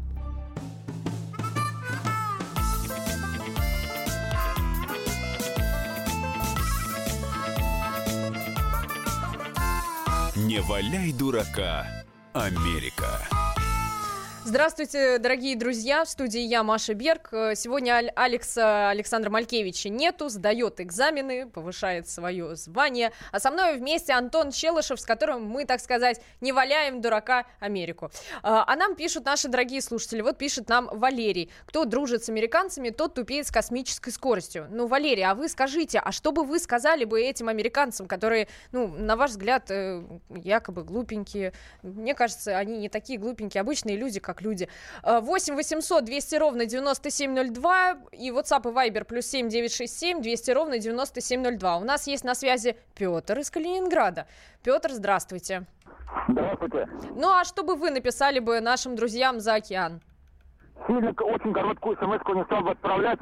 Не 10.53 10.61
валяй 10.61 11.13
дурака, 11.13 11.87
Америка. 12.35 13.52
Здравствуйте, 14.45 15.19
дорогие 15.19 15.55
друзья. 15.55 16.05
В 16.05 16.09
студии 16.09 16.41
я, 16.41 16.65
Маша 16.65 16.95
Берг. 16.95 17.29
Сегодня 17.55 17.93
Аль- 17.93 18.13
Алекса 18.17 18.91
Александра 18.91 19.31
Малькевича 19.31 19.89
нету, 19.89 20.29
сдает 20.29 20.81
экзамены, 20.81 21.47
повышает 21.47 22.09
свое 22.09 22.57
звание. 22.57 23.13
А 23.31 23.39
со 23.39 23.53
мной 23.53 23.77
вместе 23.79 24.13
Антон 24.15 24.51
Челышев, 24.51 24.99
с 25.01 25.07
которым 25.07 25.47
мы, 25.47 25.65
так 25.65 25.81
сказать, 25.81 26.21
не 26.41 26.51
валяем 26.51 27.01
дурака 27.01 27.47
Америку. 27.61 28.11
А 28.43 28.65
а 28.67 28.75
нам 28.75 28.97
пишут 28.97 29.27
наши 29.27 29.47
дорогие 29.47 29.81
слушатели. 29.81 30.23
Вот 30.23 30.39
пишет 30.39 30.69
нам 30.69 30.89
Валерий. 30.93 31.49
Кто 31.67 31.85
дружит 31.85 32.25
с 32.25 32.29
американцами, 32.29 32.91
тот 32.91 33.15
тупеет 33.15 33.47
с 33.47 33.53
космической 33.53 34.11
скоростью. 34.11 34.67
Ну, 34.71 34.89
Валерий, 34.89 35.25
а 35.25 35.37
вы 35.37 35.49
скажите, 35.49 36.01
а 36.01 36.11
что 36.11 36.33
бы 36.33 36.43
вы 36.43 36.59
сказали 36.59 37.05
бы 37.05 37.23
этим 37.23 37.49
американцам, 37.49 38.09
которые, 38.09 38.49
ну, 38.73 38.89
на 38.89 39.15
ваш 39.15 39.31
взгляд, 39.31 39.71
э, 39.71 40.03
якобы 40.31 40.83
глупенькие? 40.83 41.53
Мне 41.83 42.15
кажется, 42.15 42.59
они 42.59 42.77
не 42.77 42.89
такие 42.89 43.21
глупенькие, 43.21 43.61
обычные 43.61 43.97
люди, 43.97 44.19
как 44.19 44.32
люди. 44.41 44.69
Э, 45.03 45.21
8 45.21 45.55
800 45.55 46.05
200 46.05 46.37
ровно 46.37 46.67
9702 46.67 47.97
и 48.13 48.31
WhatsApp 48.31 48.71
и 48.71 48.75
Viber 48.75 49.05
плюс 49.05 49.27
7 49.27 49.49
967 49.49 50.23
200 50.23 50.51
ровно 50.53 50.79
9702. 50.79 51.77
У 51.77 51.85
нас 51.85 52.07
есть 52.07 52.25
на 52.25 52.35
связи 52.35 52.77
Петр 52.95 53.39
из 53.39 53.51
Калининграда. 53.51 54.27
Петр, 54.63 54.93
здравствуйте. 54.93 55.67
Здравствуйте. 56.29 56.89
Ну 57.15 57.31
а 57.31 57.45
что 57.45 57.63
бы 57.63 57.75
вы 57.77 57.91
написали 57.91 58.39
бы 58.39 58.61
нашим 58.61 58.97
друзьям 58.97 59.41
за 59.41 59.55
океан? 59.55 60.01
Сильно 60.87 61.11
очень 61.11 61.53
короткую 61.53 61.97
смс 61.97 62.35
не 62.35 62.45
стал 62.45 62.63
бы 62.63 62.71
отправлять. 62.71 63.19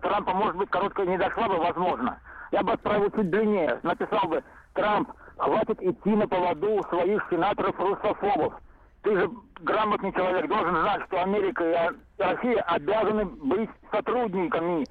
Трампа, 0.00 0.32
может 0.32 0.56
быть, 0.56 0.70
короткая 0.70 1.06
не 1.06 1.16
дошла 1.16 1.48
бы, 1.48 1.58
возможно. 1.58 2.18
Я 2.50 2.62
бы 2.62 2.72
отправил 2.72 3.10
чуть 3.10 3.30
длиннее. 3.30 3.78
Написал 3.82 4.28
бы, 4.28 4.42
Трамп, 4.74 5.10
хватит 5.36 5.80
идти 5.82 6.10
на 6.10 6.26
поводу 6.26 6.82
своих 6.88 7.24
сенаторов-русофобов. 7.30 8.54
Ты 9.02 9.16
же 9.16 9.30
грамотный 9.64 10.12
человек, 10.12 10.48
должен 10.48 10.74
знать, 10.80 11.02
что 11.06 11.22
Америка 11.22 11.64
и 11.64 12.22
Россия 12.22 12.62
обязаны 12.62 13.24
быть 13.24 13.70
сотрудниками. 13.90 14.86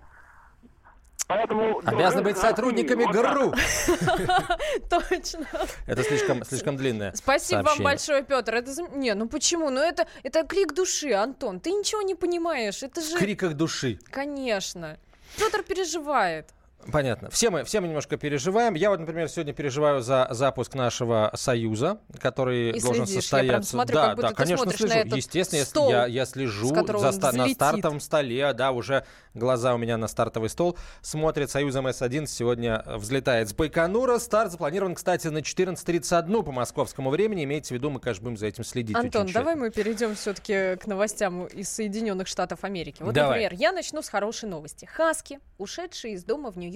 Поэтому 1.27 1.79
Обязаны 1.85 2.23
быть 2.23 2.37
сотрудниками. 2.37 3.05
ГРУ. 3.05 3.53
Точно. 4.89 5.45
Это 5.87 6.03
слишком, 6.03 6.43
слишком 6.43 6.75
длинное 6.75 7.13
Спасибо 7.15 7.61
вам 7.61 7.81
большое, 7.81 8.23
Петр. 8.23 8.55
Это 8.55 8.71
не, 8.93 9.13
ну 9.13 9.29
почему? 9.29 9.69
Ну 9.69 9.79
это 9.79 10.05
это 10.23 10.43
крик 10.43 10.73
души, 10.73 11.13
Антон. 11.13 11.61
Ты 11.61 11.71
ничего 11.71 12.01
не 12.01 12.15
понимаешь. 12.15 12.83
Это 12.83 12.99
В 12.99 13.05
же, 13.05 13.17
криках 13.17 13.53
души. 13.53 13.99
конечно. 14.11 14.97
Петр 15.37 15.63
переживает. 15.63 16.49
Понятно. 16.91 17.29
Все 17.29 17.49
мы, 17.49 17.63
все 17.63 17.79
мы 17.81 17.87
немножко 17.87 18.17
переживаем. 18.17 18.73
Я 18.73 18.89
вот, 18.89 18.99
например, 18.99 19.27
сегодня 19.29 19.53
переживаю 19.53 20.01
за 20.01 20.27
запуск 20.31 20.75
нашего 20.75 21.31
союза, 21.35 21.99
который 22.19 22.71
И 22.71 22.79
должен 22.81 23.05
следишь. 23.05 23.15
Я 23.15 23.21
состояться. 23.21 23.69
смотрю, 23.71 23.95
да, 23.95 24.15
да, 24.15 24.33
конечно, 24.33 24.65
на 24.65 24.73
слежу. 24.73 25.15
Естественно, 25.15 25.59
я- 25.59 25.65
стол, 25.65 25.89
я, 25.89 26.05
я 26.07 26.25
слежу 26.25 26.67
за 26.73 27.11
ста- 27.11 27.31
на 27.31 27.43
взлетит. 27.43 27.55
стартовом 27.55 27.99
столе, 27.99 28.53
да, 28.53 28.71
уже 28.71 29.05
глаза 29.33 29.73
у 29.73 29.77
меня 29.77 29.97
на 29.97 30.07
стартовый 30.07 30.49
стол 30.49 30.77
смотрят. 31.01 31.49
Союз 31.49 31.75
МС-1 31.75 32.27
сегодня 32.27 32.83
взлетает 32.87 33.49
с 33.49 33.53
Байконура. 33.53 34.19
Старт 34.19 34.51
запланирован, 34.51 34.95
кстати, 34.95 35.27
на 35.27 35.39
14.31 35.41 36.43
по 36.43 36.51
московскому 36.51 37.09
времени. 37.09 37.43
Имейте 37.43 37.69
в 37.69 37.71
виду, 37.71 37.89
мы, 37.89 37.99
конечно, 37.99 38.23
будем 38.23 38.37
за 38.37 38.47
этим 38.47 38.63
следить 38.63 38.95
Антон, 38.95 39.27
давай 39.31 39.55
мы 39.55 39.69
перейдем 39.71 40.15
все-таки 40.15 40.75
к 40.77 40.87
новостям 40.87 41.45
из 41.47 41.69
Соединенных 41.69 42.27
Штатов 42.27 42.63
Америки. 42.63 43.01
Вот, 43.01 43.13
Давай. 43.13 43.43
например, 43.43 43.53
я 43.61 43.71
начну 43.71 44.01
с 44.01 44.09
хорошей 44.09 44.49
новости. 44.49 44.85
Хаски, 44.85 45.39
ушедшая 45.57 46.13
из 46.13 46.23
дома 46.23 46.51
в 46.51 46.57
Нью-Йорке, 46.57 46.72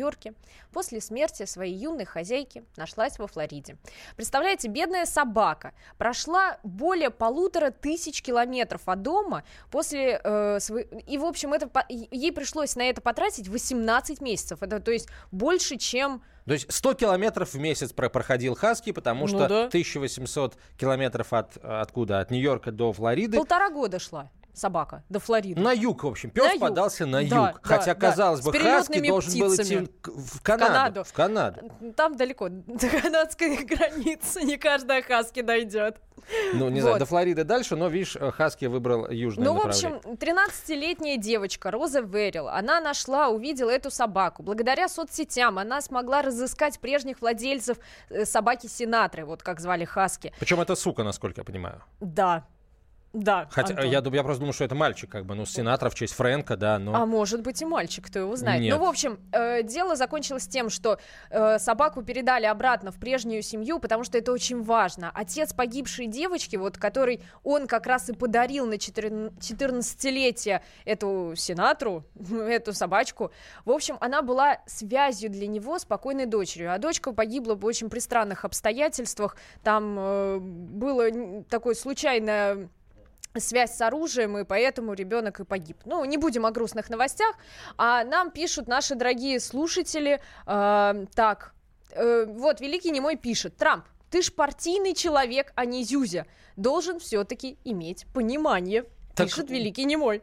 после 0.72 1.02
смерти 1.02 1.46
своей 1.46 1.76
юной 1.76 2.06
хозяйки, 2.06 2.64
нашлась 2.76 3.18
во 3.20 3.28
Флориде. 3.28 3.78
Представляете, 4.16 4.68
бедная 4.68 5.06
собака 5.06 5.74
прошла 5.98 6.58
более 6.64 7.10
полутора 7.10 7.72
тысяч 7.72 8.22
километров 8.22 8.82
от 8.86 9.02
дома 9.02 9.44
после 9.72 10.20
э, 10.24 10.60
своей... 10.60 10.86
И, 11.08 11.18
в 11.18 11.26
общем, 11.26 11.54
это, 11.54 11.68
по- 11.68 11.86
ей 11.90 12.32
пришлось 12.32 12.76
на 12.76 12.84
это 12.84 13.02
потратить 13.02 13.48
18 13.48 14.22
месяцев. 14.22 14.62
Это, 14.64 14.80
то 14.80 14.92
есть, 14.92 15.08
больше, 15.32 15.78
чем 15.78 16.22
То 16.46 16.54
есть 16.54 16.72
100 16.72 16.94
километров 16.96 17.54
в 17.54 17.60
месяц 17.60 17.92
про- 17.94 18.10
проходил 18.10 18.56
Хаски, 18.56 18.92
потому 18.92 19.22
Ну 19.22 19.28
что 19.28 19.48
да. 19.48 19.64
1800 19.66 20.58
километров 20.78 21.34
от 21.34 21.58
откуда? 21.58 22.20
От 22.20 22.32
Нью-Йорка 22.32 22.72
до 22.72 22.94
Флориды. 22.94 23.38
полтора 23.38 23.70
года 23.70 24.00
шла 24.00 24.30
собака 24.58 25.04
до 25.10 25.20
Флориды. 25.20 25.62
На 25.62 25.72
юг, 25.72 26.04
в 26.04 26.08
общем. 26.08 26.30
На 26.30 26.34
Пес 26.34 26.54
юг. 26.54 26.62
подался 26.62 27.06
на 27.06 27.22
юг. 27.22 27.30
Да, 27.30 27.54
да, 27.54 27.60
Хотя, 27.62 27.94
да. 27.94 27.96
казалось 27.96 28.42
С 28.42 28.46
бы, 28.46 28.54
Хаски 28.54 29.08
должен 29.08 29.40
был 29.40 29.56
идти 29.56 29.88
в 30.04 30.42
Канаду. 30.42 30.68
Канаду. 30.68 31.04
В 31.04 31.14
Канаду. 31.14 31.72
Там 31.96 32.16
далеко, 32.18 32.50
до 32.50 32.90
канадской 32.90 33.58
границы, 33.64 34.44
не 34.44 34.58
каждая 34.58 35.02
хаски 35.02 35.42
дойдет. 35.42 35.98
Ну, 36.54 36.70
не 36.70 36.82
знаю, 36.82 36.96
Вот. 36.96 37.00
до 37.00 37.06
Флориды 37.06 37.44
дальше, 37.44 37.76
но, 37.76 37.88
видишь, 37.88 38.18
э, 38.18 38.32
Хаски 38.32 38.66
выбрал 38.66 39.10
южное 39.10 39.46
Ну, 39.46 39.54
в 39.54 39.66
общем, 39.66 40.02
13-летняя 40.04 41.18
девочка 41.18 41.72
Роза 41.72 42.02
Верил, 42.02 42.48
она 42.50 42.82
нашла, 42.82 43.30
увидела 43.30 43.70
эту 43.70 43.92
собаку. 43.92 44.44
Благодаря 44.44 44.90
соцсетям 44.90 45.58
она 45.58 45.80
смогла 45.82 46.22
разыскать 46.22 46.80
прежних 46.80 47.22
владельцев 47.22 47.78
э, 48.10 48.26
собаки 48.26 48.68
Синатры, 48.68 49.26
вот 49.26 49.44
как 49.44 49.60
звали 49.60 49.86
Хаски. 49.86 50.34
Причем 50.40 50.60
это 50.60 50.76
сука, 50.76 51.04
насколько 51.04 51.42
я 51.42 51.46
понимаю. 51.46 51.84
Да, 52.02 52.46
да, 53.14 53.48
Хотя 53.52 53.70
Антон. 53.70 53.86
я, 53.86 54.02
я 54.04 54.24
просто 54.24 54.42
думал, 54.42 54.54
что 54.54 54.66
это 54.66 54.76
мальчик, 54.76 55.10
как 55.10 55.26
бы, 55.26 55.34
ну, 55.34 55.46
сенатор 55.46 55.90
в 55.90 55.96
честь 55.96 56.14
Фрэнка, 56.16 56.58
да, 56.58 56.78
но... 56.78 56.94
А 56.94 57.06
может 57.06 57.42
быть 57.42 57.62
и 57.62 57.66
мальчик, 57.66 58.06
кто 58.08 58.20
его 58.20 58.36
знает. 58.36 58.62
Нет. 58.62 58.78
Ну, 58.78 58.86
в 58.86 58.88
общем, 58.88 59.20
э, 59.32 59.64
дело 59.64 59.96
закончилось 59.96 60.48
тем, 60.48 60.70
что 60.70 61.00
э, 61.30 61.58
собаку 61.58 62.04
передали 62.04 62.46
обратно 62.46 62.92
в 62.92 62.98
прежнюю 62.98 63.42
семью, 63.42 63.80
потому 63.80 64.04
что 64.04 64.18
это 64.18 64.32
очень 64.32 64.62
важно. 64.62 65.10
Отец 65.14 65.54
погибшей 65.54 66.08
девочки, 66.08 66.58
вот 66.58 66.78
который 66.78 67.22
он 67.44 67.66
как 67.66 67.88
раз 67.88 68.10
и 68.10 68.14
подарил 68.14 68.68
на 68.68 68.74
14-летие 68.74 70.62
эту 70.86 71.34
сенатру, 71.36 72.04
эту 72.30 72.74
собачку, 72.74 73.32
в 73.64 73.72
общем, 73.72 73.98
она 74.02 74.22
была 74.22 74.60
связью 74.66 75.30
для 75.30 75.48
него 75.48 75.80
с 75.80 75.86
покойной 75.86 76.26
дочерью. 76.26 76.74
А 76.74 76.78
дочка 76.78 77.14
погибла 77.14 77.56
в 77.56 77.66
очень 77.66 77.90
пристранных 77.90 78.44
обстоятельствах. 78.44 79.38
Там 79.64 79.96
э, 79.98 80.38
было 80.40 81.44
такое 81.50 81.74
случайное 81.74 82.70
связь 83.40 83.76
с 83.76 83.82
оружием, 83.82 84.38
и 84.38 84.44
поэтому 84.44 84.94
ребенок 84.94 85.40
и 85.40 85.46
погиб. 85.46 85.78
Ну, 85.86 86.04
не 86.06 86.18
будем 86.18 86.46
о 86.46 86.52
грустных 86.52 86.90
новостях, 86.90 87.36
а 87.78 88.04
нам 88.04 88.32
пишут 88.32 88.68
наши 88.68 88.96
дорогие 88.96 89.40
слушатели, 89.40 90.20
э, 90.46 91.06
так, 91.16 91.54
э, 91.92 92.26
вот, 92.28 92.62
Великий 92.62 92.92
Немой 92.92 93.16
пишет, 93.16 93.58
Трамп, 93.58 93.86
ты 94.10 94.22
ж 94.22 94.32
партийный 94.32 94.94
человек, 94.94 95.52
а 95.56 95.66
не 95.66 95.84
Зюзя, 95.84 96.26
должен 96.56 97.00
все-таки 97.00 97.58
иметь 97.66 98.06
понимание, 98.14 98.86
Так- 99.16 99.28
пишет 99.28 99.50
Великий 99.50 99.86
Немой. 99.86 100.22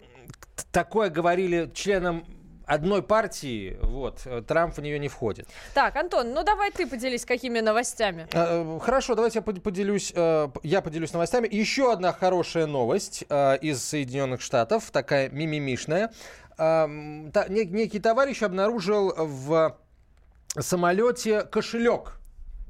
Такое 0.73 1.11
говорили 1.11 1.71
членам 1.75 2.25
одной 2.66 3.02
партии, 3.02 3.78
вот, 3.83 4.21
э, 4.25 4.42
Трамп 4.47 4.76
в 4.76 4.80
нее 4.83 4.99
не 4.99 5.09
входит. 5.09 5.49
Так, 5.75 5.97
Антон, 5.97 6.33
ну 6.33 6.42
давай 6.44 6.71
ты 6.71 6.87
поделись 6.87 7.25
какими 7.25 7.61
новостями. 7.61 8.26
Э, 8.33 8.78
Хорошо, 8.83 9.14
давайте 9.14 9.38
я 9.38 9.42
под- 9.42 9.62
поделюсь, 9.62 10.12
э, 10.14 10.49
я 10.62 10.80
поделюсь 10.83 11.12
новостями. 11.12 11.49
Еще 11.50 11.92
одна 11.92 12.12
хорошая 12.12 12.66
новость 12.66 13.23
из 13.23 13.83
Соединенных 13.85 14.40
Штатов, 14.40 14.90
такая 14.90 15.28
мимимишная. 15.30 16.12
Эм, 16.59 17.33
Некий 17.49 17.99
товарищ 18.00 18.42
обнаружил 18.42 19.12
в 19.16 19.76
самолете 20.59 21.42
кошелек. 21.42 22.18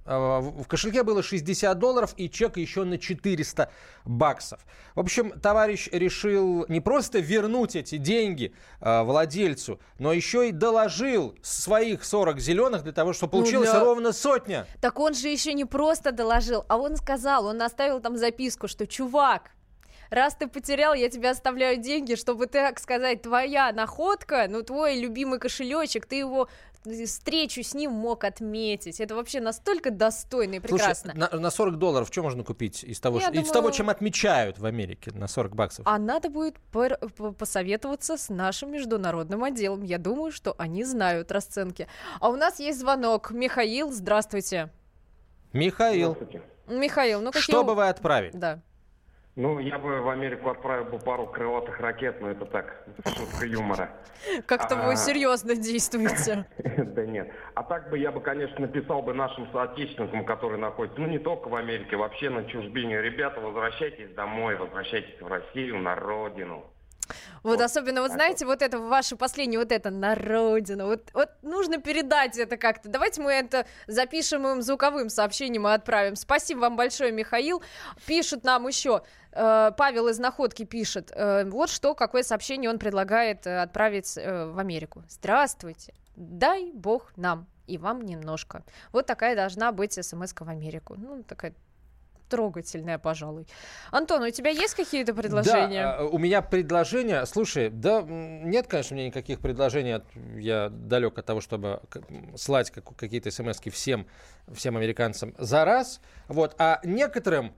Э, 0.06 0.40
в 0.40 0.66
кошельке 0.66 1.02
было 1.02 1.23
60 1.23 1.78
долларов 1.78 2.14
и 2.16 2.28
чек 2.30 2.56
еще 2.56 2.84
на 2.84 2.99
400 2.99 3.70
баксов. 4.04 4.61
В 4.94 5.00
общем, 5.00 5.30
товарищ 5.40 5.88
решил 5.92 6.66
не 6.68 6.80
просто 6.80 7.18
вернуть 7.18 7.76
эти 7.76 7.96
деньги 7.96 8.52
э, 8.80 9.02
владельцу, 9.02 9.80
но 9.99 10.12
еще 10.12 10.49
и 10.49 10.52
доложил 10.52 11.34
своих 11.42 12.04
40 12.04 12.38
зеленых 12.40 12.82
для 12.82 12.92
того, 12.92 13.12
чтобы 13.12 13.32
получилось 13.32 13.68
Ну, 13.68 13.75
для- 13.75 13.84
ровно 13.84 14.12
сотня. 14.12 14.66
Так 14.80 14.99
он 14.99 15.14
же 15.14 15.28
еще 15.28 15.52
не 15.54 15.64
просто 15.64 16.12
доложил, 16.12 16.64
а 16.68 16.76
он 16.78 16.96
сказал, 16.96 17.46
он 17.46 17.61
оставил 17.62 18.00
там 18.00 18.16
записку, 18.16 18.68
что 18.68 18.87
чувак, 18.87 19.50
раз 20.11 20.34
ты 20.37 20.46
потерял, 20.46 20.94
я 20.94 21.08
тебе 21.08 21.30
оставляю 21.30 21.78
деньги, 21.78 22.14
чтобы, 22.14 22.46
так 22.46 22.78
сказать, 22.78 23.23
твоя 23.23 23.73
находка, 23.73 24.46
ну, 24.49 24.62
твой 24.62 25.00
любимый 25.00 25.38
кошелечек, 25.40 26.06
ты 26.06 26.16
его 26.16 26.49
встречу 27.06 27.62
с 27.62 27.74
ним 27.74 27.92
мог 27.92 28.24
отметить. 28.24 29.00
Это 29.00 29.14
вообще 29.14 29.40
настолько 29.40 29.90
достойно 29.90 30.54
и 30.56 30.60
прекрасно. 30.60 31.12
Слушай, 31.14 31.30
на, 31.32 31.40
на 31.40 31.50
40 31.50 31.76
долларов 31.78 32.08
что 32.10 32.22
можно 32.22 32.44
купить 32.44 32.84
из 32.84 33.00
того, 33.00 33.18
Я 33.18 33.24
что- 33.26 33.32
из 33.32 33.38
думаю- 33.40 33.52
того, 33.52 33.70
чем 33.70 33.90
отмечают 33.90 34.58
в 34.58 34.66
Америке 34.66 35.10
на 35.14 35.26
40 35.26 35.54
баксов? 35.54 35.86
А 35.86 35.98
надо 35.98 36.28
будет 36.30 36.58
пор- 36.58 36.98
посоветоваться 37.38 38.16
с 38.16 38.28
нашим 38.28 38.72
международным 38.72 39.42
отделом. 39.44 39.82
Я 39.82 39.98
думаю, 39.98 40.32
что 40.32 40.54
они 40.58 40.84
знают 40.84 41.32
расценки. 41.32 41.88
А 42.20 42.28
у 42.28 42.36
нас 42.36 42.58
есть 42.60 42.78
звонок. 42.80 43.30
Михаил, 43.30 43.90
здравствуйте. 43.92 44.70
Михаил, 45.52 46.16
Михаил, 46.66 47.20
ну 47.20 47.26
какие... 47.30 47.42
что 47.42 47.62
бы 47.64 47.74
вы 47.74 47.88
отправили? 47.88 48.32
Да. 48.36 48.60
Ну, 49.36 49.58
я 49.58 49.78
бы 49.80 50.00
в 50.00 50.08
Америку 50.08 50.48
отправил 50.50 50.84
бы 50.84 50.98
пару 50.98 51.26
крылатых 51.26 51.80
ракет, 51.80 52.20
но 52.20 52.30
это 52.30 52.44
так, 52.46 52.84
шутка 53.04 53.44
юмора. 53.46 53.90
Как-то 54.46 54.76
вы 54.76 54.92
А. 54.92 54.96
серьезно 54.96 55.56
действуете. 55.56 56.46
Да 56.94 57.04
нет. 57.04 57.32
А 57.54 57.64
так 57.64 57.90
бы 57.90 57.98
я 57.98 58.12
бы, 58.12 58.20
конечно, 58.20 58.60
написал 58.60 59.02
бы 59.02 59.12
нашим 59.14 59.50
соотечественникам, 59.50 60.24
которые 60.24 60.60
находятся, 60.60 61.00
ну 61.00 61.08
не 61.08 61.18
только 61.18 61.48
в 61.48 61.54
Америке, 61.56 61.96
вообще 61.96 62.30
на 62.30 62.44
чужбине. 62.44 63.02
Ребята, 63.02 63.40
возвращайтесь 63.40 64.14
домой, 64.14 64.54
возвращайтесь 64.56 65.20
в 65.20 65.26
Россию, 65.26 65.80
на 65.80 65.96
родину. 65.96 66.64
Вот 67.42 67.61
особенно, 67.61 68.00
вот 68.02 68.12
знаете, 68.12 68.46
вот 68.46 68.62
это 68.62 68.78
ваше 68.78 69.16
последнее, 69.16 69.58
вот 69.58 69.73
это 69.73 69.90
на 69.90 70.14
родину. 70.14 70.87
Вот, 70.87 71.11
вот 71.12 71.30
нужно 71.42 71.78
передать 71.78 72.38
это 72.38 72.56
как-то. 72.56 72.88
Давайте 72.88 73.20
мы 73.23 73.32
это 73.32 73.66
запишем 73.87 74.46
им 74.46 74.62
звуковым 74.62 75.08
сообщением 75.11 75.66
и 75.68 75.70
отправим. 75.70 76.16
Спасибо 76.16 76.61
вам 76.61 76.76
большое, 76.76 77.12
Михаил. 77.12 77.62
Пишут 78.06 78.44
нам 78.44 78.66
еще. 78.66 79.02
э, 79.32 79.73
Павел 79.76 80.08
из 80.08 80.18
Находки 80.18 80.64
пишет. 80.64 81.11
э, 81.14 81.44
Вот 81.44 81.70
что, 81.70 81.94
какое 81.94 82.23
сообщение 82.23 82.70
он 82.70 82.78
предлагает 82.78 83.46
э, 83.46 83.62
отправить 83.62 84.16
э, 84.16 84.46
в 84.46 84.58
Америку. 84.58 85.02
Здравствуйте. 85.08 85.92
Дай 86.16 86.70
бог 86.73 87.12
нам 87.16 87.46
и 87.66 87.78
вам 87.78 88.02
немножко. 88.02 88.62
Вот 88.92 89.06
такая 89.06 89.34
должна 89.34 89.73
быть 89.73 89.92
смс 89.94 90.32
в 90.32 90.49
Америку. 90.49 90.94
Ну, 90.96 91.23
такая 91.23 91.54
трогательная, 92.28 92.98
пожалуй. 92.98 93.46
Антон, 93.90 94.22
у 94.22 94.30
тебя 94.30 94.50
есть 94.50 94.74
какие-то 94.74 95.14
предложения? 95.14 95.82
Да, 95.82 95.96
а, 95.98 96.04
у 96.04 96.18
меня 96.18 96.42
предложение. 96.42 97.24
Слушай, 97.26 97.70
да, 97.70 98.02
нет, 98.02 98.66
конечно, 98.66 98.94
у 98.94 98.98
меня 98.98 99.08
никаких 99.08 99.40
предложений. 99.40 100.02
Я 100.38 100.68
далек 100.70 101.18
от 101.18 101.26
того, 101.26 101.40
чтобы 101.40 101.80
слать 102.36 102.70
как- 102.70 102.96
какие-то 102.96 103.30
смс 103.30 103.60
всем, 103.60 104.06
всем 104.52 104.76
американцам 104.76 105.34
за 105.38 105.64
раз. 105.64 106.00
Вот. 106.28 106.54
А 106.58 106.80
некоторым 106.84 107.54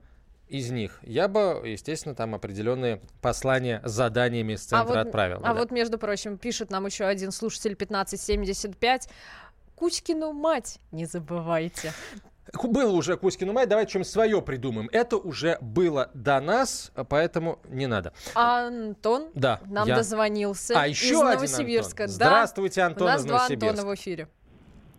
из 0.47 0.71
них 0.71 0.99
я 1.03 1.27
бы, 1.27 1.61
естественно, 1.65 2.15
там 2.15 2.33
определенные 2.35 3.01
послания 3.21 3.81
с 3.83 3.91
заданиями 3.91 4.55
с 4.55 4.63
центра 4.63 5.01
отправил. 5.01 5.39
бы, 5.39 5.45
а 5.45 5.53
да. 5.53 5.59
вот, 5.59 5.71
между 5.71 5.97
прочим, 5.97 6.37
пишет 6.37 6.71
нам 6.71 6.85
еще 6.85 7.05
один 7.05 7.31
слушатель 7.31 7.75
1575. 7.75 9.09
Кузькину 9.75 10.33
мать 10.33 10.79
не 10.91 11.05
забывайте. 11.05 11.93
Было 12.63 12.91
уже 12.91 13.17
Кузькину 13.17 13.53
мать, 13.53 13.69
давайте 13.69 13.89
что-нибудь 13.91 14.09
свое 14.11 14.41
придумаем. 14.41 14.89
Это 14.91 15.17
уже 15.17 15.57
было 15.61 16.09
до 16.13 16.39
нас, 16.39 16.91
а 16.95 17.03
поэтому 17.03 17.59
не 17.69 17.87
надо. 17.87 18.13
А 18.35 18.67
Антон 18.67 19.29
Да, 19.33 19.59
нам 19.65 19.87
я- 19.87 19.95
дозвонился 19.95 20.79
А 20.79 20.87
из 20.87 21.01
еще 21.01 21.15
один 21.21 21.35
Новосибирска. 21.35 22.03
Антон. 22.05 22.17
Да, 22.19 22.25
Здравствуйте, 22.29 22.81
Антон 22.81 23.03
У 23.07 23.11
нас 23.11 23.21
из 23.21 23.25
два. 23.25 23.45
Антона 23.45 23.85
в 23.85 23.95
эфире. 23.95 24.27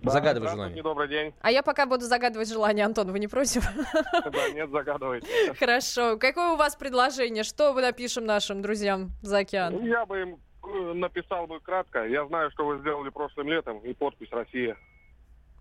Загадывай 0.03 0.49
желание. 0.49 0.81
Добрый 0.83 1.09
день. 1.09 1.35
А 1.41 1.51
я 1.51 1.63
пока 1.65 1.85
буду 1.85 2.05
загадывать 2.05 2.49
желание, 2.49 2.85
Антон, 2.87 3.11
вы 3.11 3.19
не 3.19 3.27
против? 3.27 3.65
Да, 4.31 4.49
нет, 4.51 4.71
загадывайте. 4.71 5.27
Хорошо. 5.59 6.17
Какое 6.19 6.51
у 6.53 6.57
вас 6.57 6.77
предложение? 6.77 7.43
Что 7.43 7.73
мы 7.75 7.83
напишем 7.83 8.25
нашим 8.25 8.63
друзьям 8.63 9.11
за 9.23 9.39
океан? 9.39 9.83
Я 9.85 10.07
бы 10.07 10.21
им 10.21 10.39
э, 10.65 10.93
написал 10.95 11.49
бы 11.49 11.59
кратко. 11.61 12.05
Я 12.07 12.25
знаю, 12.27 12.51
что 12.53 12.65
вы 12.67 12.79
сделали 12.79 13.09
прошлым 13.11 13.49
летом, 13.49 13.79
и 13.81 13.93
подпись 13.93 14.29
«Россия». 14.31 14.77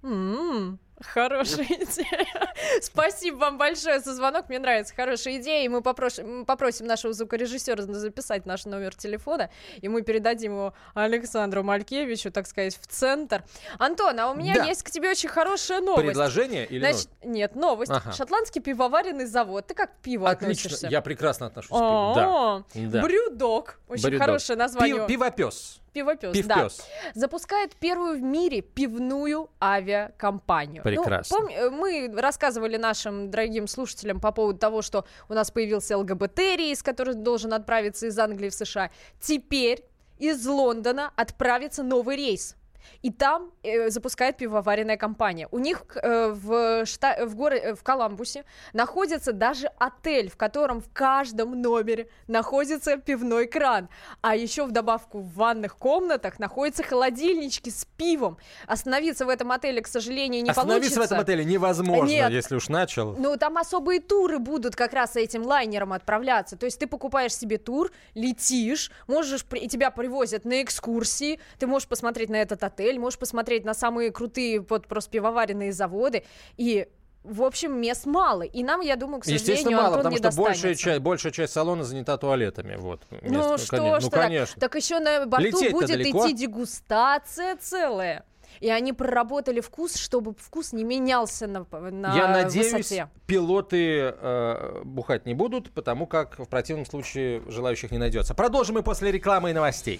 М, 0.03 0.77
Хорошая 1.01 1.65
идея. 1.65 2.25
Спасибо 2.81 3.37
вам 3.37 3.57
большое 3.57 3.99
за 3.99 4.15
звонок. 4.15 4.49
Мне 4.49 4.59
нравится 4.59 4.95
хорошая 4.95 5.37
идея. 5.37 5.63
И 5.63 5.67
мы 5.67 5.81
попросим, 5.81 6.45
попросим 6.45 6.87
нашего 6.87 7.13
звукорежиссера 7.13 7.83
записать 7.83 8.45
наш 8.45 8.65
номер 8.65 8.95
телефона. 8.95 9.49
И 9.81 9.87
мы 9.89 10.01
передадим 10.01 10.53
его 10.53 10.73
Александру 10.95 11.61
Малькевичу, 11.63 12.31
так 12.31 12.47
сказать, 12.47 12.77
в 12.81 12.87
центр. 12.87 13.43
Антон, 13.77 14.19
а 14.19 14.31
у 14.31 14.35
меня 14.35 14.55
Да. 14.55 14.63
есть 14.65 14.83
к 14.83 14.89
тебе 14.89 15.11
очень 15.11 15.29
хорошая 15.29 15.81
новость. 15.81 16.07
Предложение 16.07 16.65
или 16.65 16.79
Значит, 16.79 17.09
нет, 17.23 17.55
новость. 17.55 17.91
Ага. 17.91 18.11
Шотландский 18.13 18.61
пивоваренный 18.61 19.25
завод. 19.25 19.67
Ты 19.67 19.75
как 19.75 19.95
к 19.97 20.01
пиву 20.01 20.25
Отлично, 20.25 20.47
относишься? 20.67 20.87
я 20.87 21.01
прекрасно 21.01 21.45
отношусь 21.47 21.69
к 21.69 21.73
пиву. 21.73 22.13
Да. 22.15 22.63
Да. 22.73 23.01
Брюдок. 23.03 23.79
Очень 23.87 24.03
Брюдок. 24.03 24.21
хорошее 24.25 24.57
название. 24.57 24.95
Пив- 24.95 25.07
Пивопес. 25.07 25.79
Пивопес, 25.97 26.45
да. 26.45 26.55
Пивпес. 26.55 26.85
Запускает 27.13 27.75
первую 27.75 28.19
в 28.19 28.21
мире 28.21 28.61
пивную 28.61 29.49
авиакомпанию. 29.61 30.81
Ну, 30.85 30.89
Прекрасно. 30.91 31.35
пом- 31.37 31.51
э, 31.51 31.69
мы 31.69 32.13
рассказывали 32.15 32.77
нашим 32.77 33.31
дорогим 33.31 33.67
слушателям 33.67 34.19
по 34.19 34.31
поводу 34.31 34.59
того, 34.59 34.81
что 34.81 35.05
у 35.29 35.33
нас 35.33 35.51
появился 35.51 35.97
ЛГБТ-рейс, 35.97 36.83
который 36.83 37.13
должен 37.15 37.53
отправиться 37.53 38.07
из 38.07 38.19
Англии 38.19 38.49
в 38.49 38.53
США. 38.53 38.91
Теперь 39.19 39.83
из 40.19 40.45
Лондона 40.45 41.11
отправится 41.15 41.83
новый 41.83 42.15
рейс. 42.17 42.55
И 43.01 43.11
там 43.11 43.51
э, 43.63 43.89
запускает 43.89 44.37
пивоваренная 44.37 44.97
компания. 44.97 45.47
У 45.51 45.59
них 45.59 45.83
э, 45.95 46.29
в, 46.29 46.83
шта- 46.83 47.25
в, 47.25 47.35
горо- 47.35 47.55
э, 47.57 47.75
в 47.75 47.83
Коламбусе 47.83 48.43
находится 48.73 49.33
даже 49.33 49.67
отель, 49.79 50.29
в 50.29 50.37
котором 50.37 50.81
в 50.81 50.89
каждом 50.93 51.61
номере 51.61 52.09
находится 52.27 52.97
пивной 52.97 53.47
кран. 53.47 53.89
А 54.21 54.35
еще 54.35 54.65
в 54.65 54.71
добавку 54.71 55.19
в 55.19 55.33
ванных 55.35 55.75
комнатах 55.77 56.39
находятся 56.39 56.83
холодильнички 56.83 57.69
с 57.69 57.85
пивом. 57.97 58.37
Остановиться 58.67 59.25
в 59.25 59.29
этом 59.29 59.51
отеле, 59.51 59.81
к 59.81 59.87
сожалению, 59.87 60.43
не 60.43 60.49
Остановиться 60.49 60.95
получится. 60.95 60.99
в 60.99 61.03
этом 61.03 61.19
отеле 61.19 61.45
невозможно, 61.45 62.11
Нет. 62.11 62.31
если 62.31 62.55
уж 62.55 62.69
начал. 62.69 63.15
Ну, 63.17 63.37
там 63.37 63.57
особые 63.57 63.99
туры 63.99 64.39
будут 64.39 64.75
как 64.75 64.93
раз 64.93 65.15
этим 65.15 65.43
лайнером 65.43 65.93
отправляться. 65.93 66.57
То 66.57 66.65
есть 66.65 66.79
ты 66.79 66.87
покупаешь 66.87 67.35
себе 67.35 67.57
тур, 67.57 67.91
летишь, 68.15 68.91
можешь, 69.07 69.45
и 69.53 69.67
тебя 69.67 69.91
привозят 69.91 70.45
на 70.45 70.61
экскурсии, 70.61 71.39
ты 71.59 71.67
можешь 71.67 71.87
посмотреть 71.87 72.29
на 72.29 72.35
этот 72.35 72.63
отель, 72.63 72.76
можешь 72.99 73.19
посмотреть 73.19 73.65
на 73.65 73.73
самые 73.73 74.11
крутые 74.11 74.59
вот 74.61 74.87
просто 74.87 75.11
пивоваренные 75.11 75.71
заводы, 75.73 76.23
и 76.57 76.87
в 77.23 77.43
общем, 77.43 77.79
мест 77.81 78.05
мало. 78.05 78.43
И 78.43 78.63
нам, 78.63 78.79
я 78.79 78.95
думаю, 78.95 79.19
к 79.19 79.25
сожалению, 79.25 79.49
Естественно, 79.51 79.75
мало, 79.77 79.87
Антон 79.87 79.99
потому 80.13 80.23
не 80.23 80.31
что 80.31 80.41
большая 80.41 80.75
часть, 80.75 81.01
большая 81.01 81.31
часть 81.33 81.51
салона 81.53 81.83
занята 81.83 82.17
туалетами. 82.17 82.77
Вот. 82.77 83.01
Ну 83.21 83.51
Мест- 83.51 83.65
что 83.65 83.77
коне- 83.77 83.99
ж 83.99 84.03
ну, 84.03 84.09
ты 84.09 84.15
так? 84.15 84.21
конечно. 84.27 84.59
Так 84.61 84.75
еще 84.75 84.99
на 84.99 85.25
борту 85.25 85.45
Лететь-то 85.47 85.71
будет 85.71 85.89
далеко. 85.89 86.25
идти 86.25 86.33
дегустация 86.33 87.57
целая. 87.57 88.23
И 88.61 88.69
они 88.69 88.93
проработали 88.93 89.59
вкус, 89.59 89.95
чтобы 89.97 90.33
вкус 90.39 90.73
не 90.73 90.83
менялся 90.83 91.47
на, 91.47 91.65
на 91.91 92.15
Я 92.15 92.27
надеюсь, 92.29 92.71
высоте. 92.73 93.09
пилоты 93.27 94.15
э, 94.19 94.81
бухать 94.83 95.25
не 95.25 95.33
будут, 95.35 95.69
потому 95.71 96.07
как 96.07 96.39
в 96.39 96.45
противном 96.47 96.85
случае 96.85 97.43
желающих 97.47 97.91
не 97.91 97.97
найдется. 97.99 98.33
Продолжим 98.33 98.75
мы 98.75 98.83
после 98.83 99.11
рекламы 99.11 99.51
и 99.51 99.53
новостей. 99.53 99.99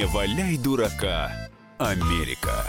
Не 0.00 0.06
валяй 0.06 0.56
дурака, 0.56 1.30
Америка. 1.76 2.64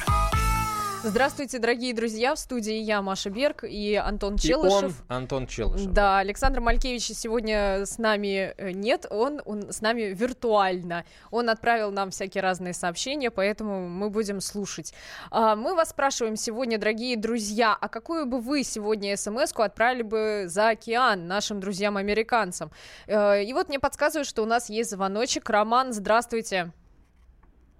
Здравствуйте, 1.01 1.59
дорогие 1.59 1.93
друзья. 1.93 2.35
В 2.35 2.39
студии 2.39 2.73
я, 2.73 3.01
Маша 3.01 3.29
Берг 3.29 3.63
и 3.63 3.95
Антон 3.95 4.35
И 4.35 4.37
Челышев. 4.37 5.01
он, 5.07 5.15
Антон 5.15 5.47
Челышев. 5.47 5.85
Да, 5.93 6.17
Александр 6.17 6.59
Малькевич 6.59 7.03
сегодня 7.03 7.85
с 7.85 7.97
нами 7.99 8.53
э, 8.57 8.71
нет, 8.71 9.05
он, 9.09 9.41
он 9.45 9.71
с 9.71 9.79
нами 9.79 10.13
виртуально. 10.13 11.05
Он 11.31 11.49
отправил 11.49 11.91
нам 11.91 12.11
всякие 12.11 12.43
разные 12.43 12.73
сообщения, 12.73 13.31
поэтому 13.31 13.87
мы 13.87 14.09
будем 14.09 14.41
слушать. 14.41 14.93
А, 15.29 15.55
Мы 15.55 15.73
вас 15.73 15.91
спрашиваем 15.91 16.35
сегодня, 16.35 16.77
дорогие 16.77 17.15
друзья, 17.15 17.77
а 17.79 17.87
какую 17.87 18.25
бы 18.25 18.41
вы 18.41 18.65
сегодня 18.65 19.15
смс-ку 19.15 19.61
отправили 19.61 20.01
бы 20.03 20.43
за 20.47 20.71
океан 20.71 21.27
нашим 21.27 21.61
друзьям-американцам? 21.61 22.71
Э, 23.07 23.41
И 23.41 23.53
вот 23.53 23.69
мне 23.69 23.79
подсказывают, 23.79 24.27
что 24.27 24.43
у 24.43 24.45
нас 24.45 24.69
есть 24.69 24.89
звоночек. 24.91 25.49
Роман, 25.49 25.93
здравствуйте. 25.93 26.73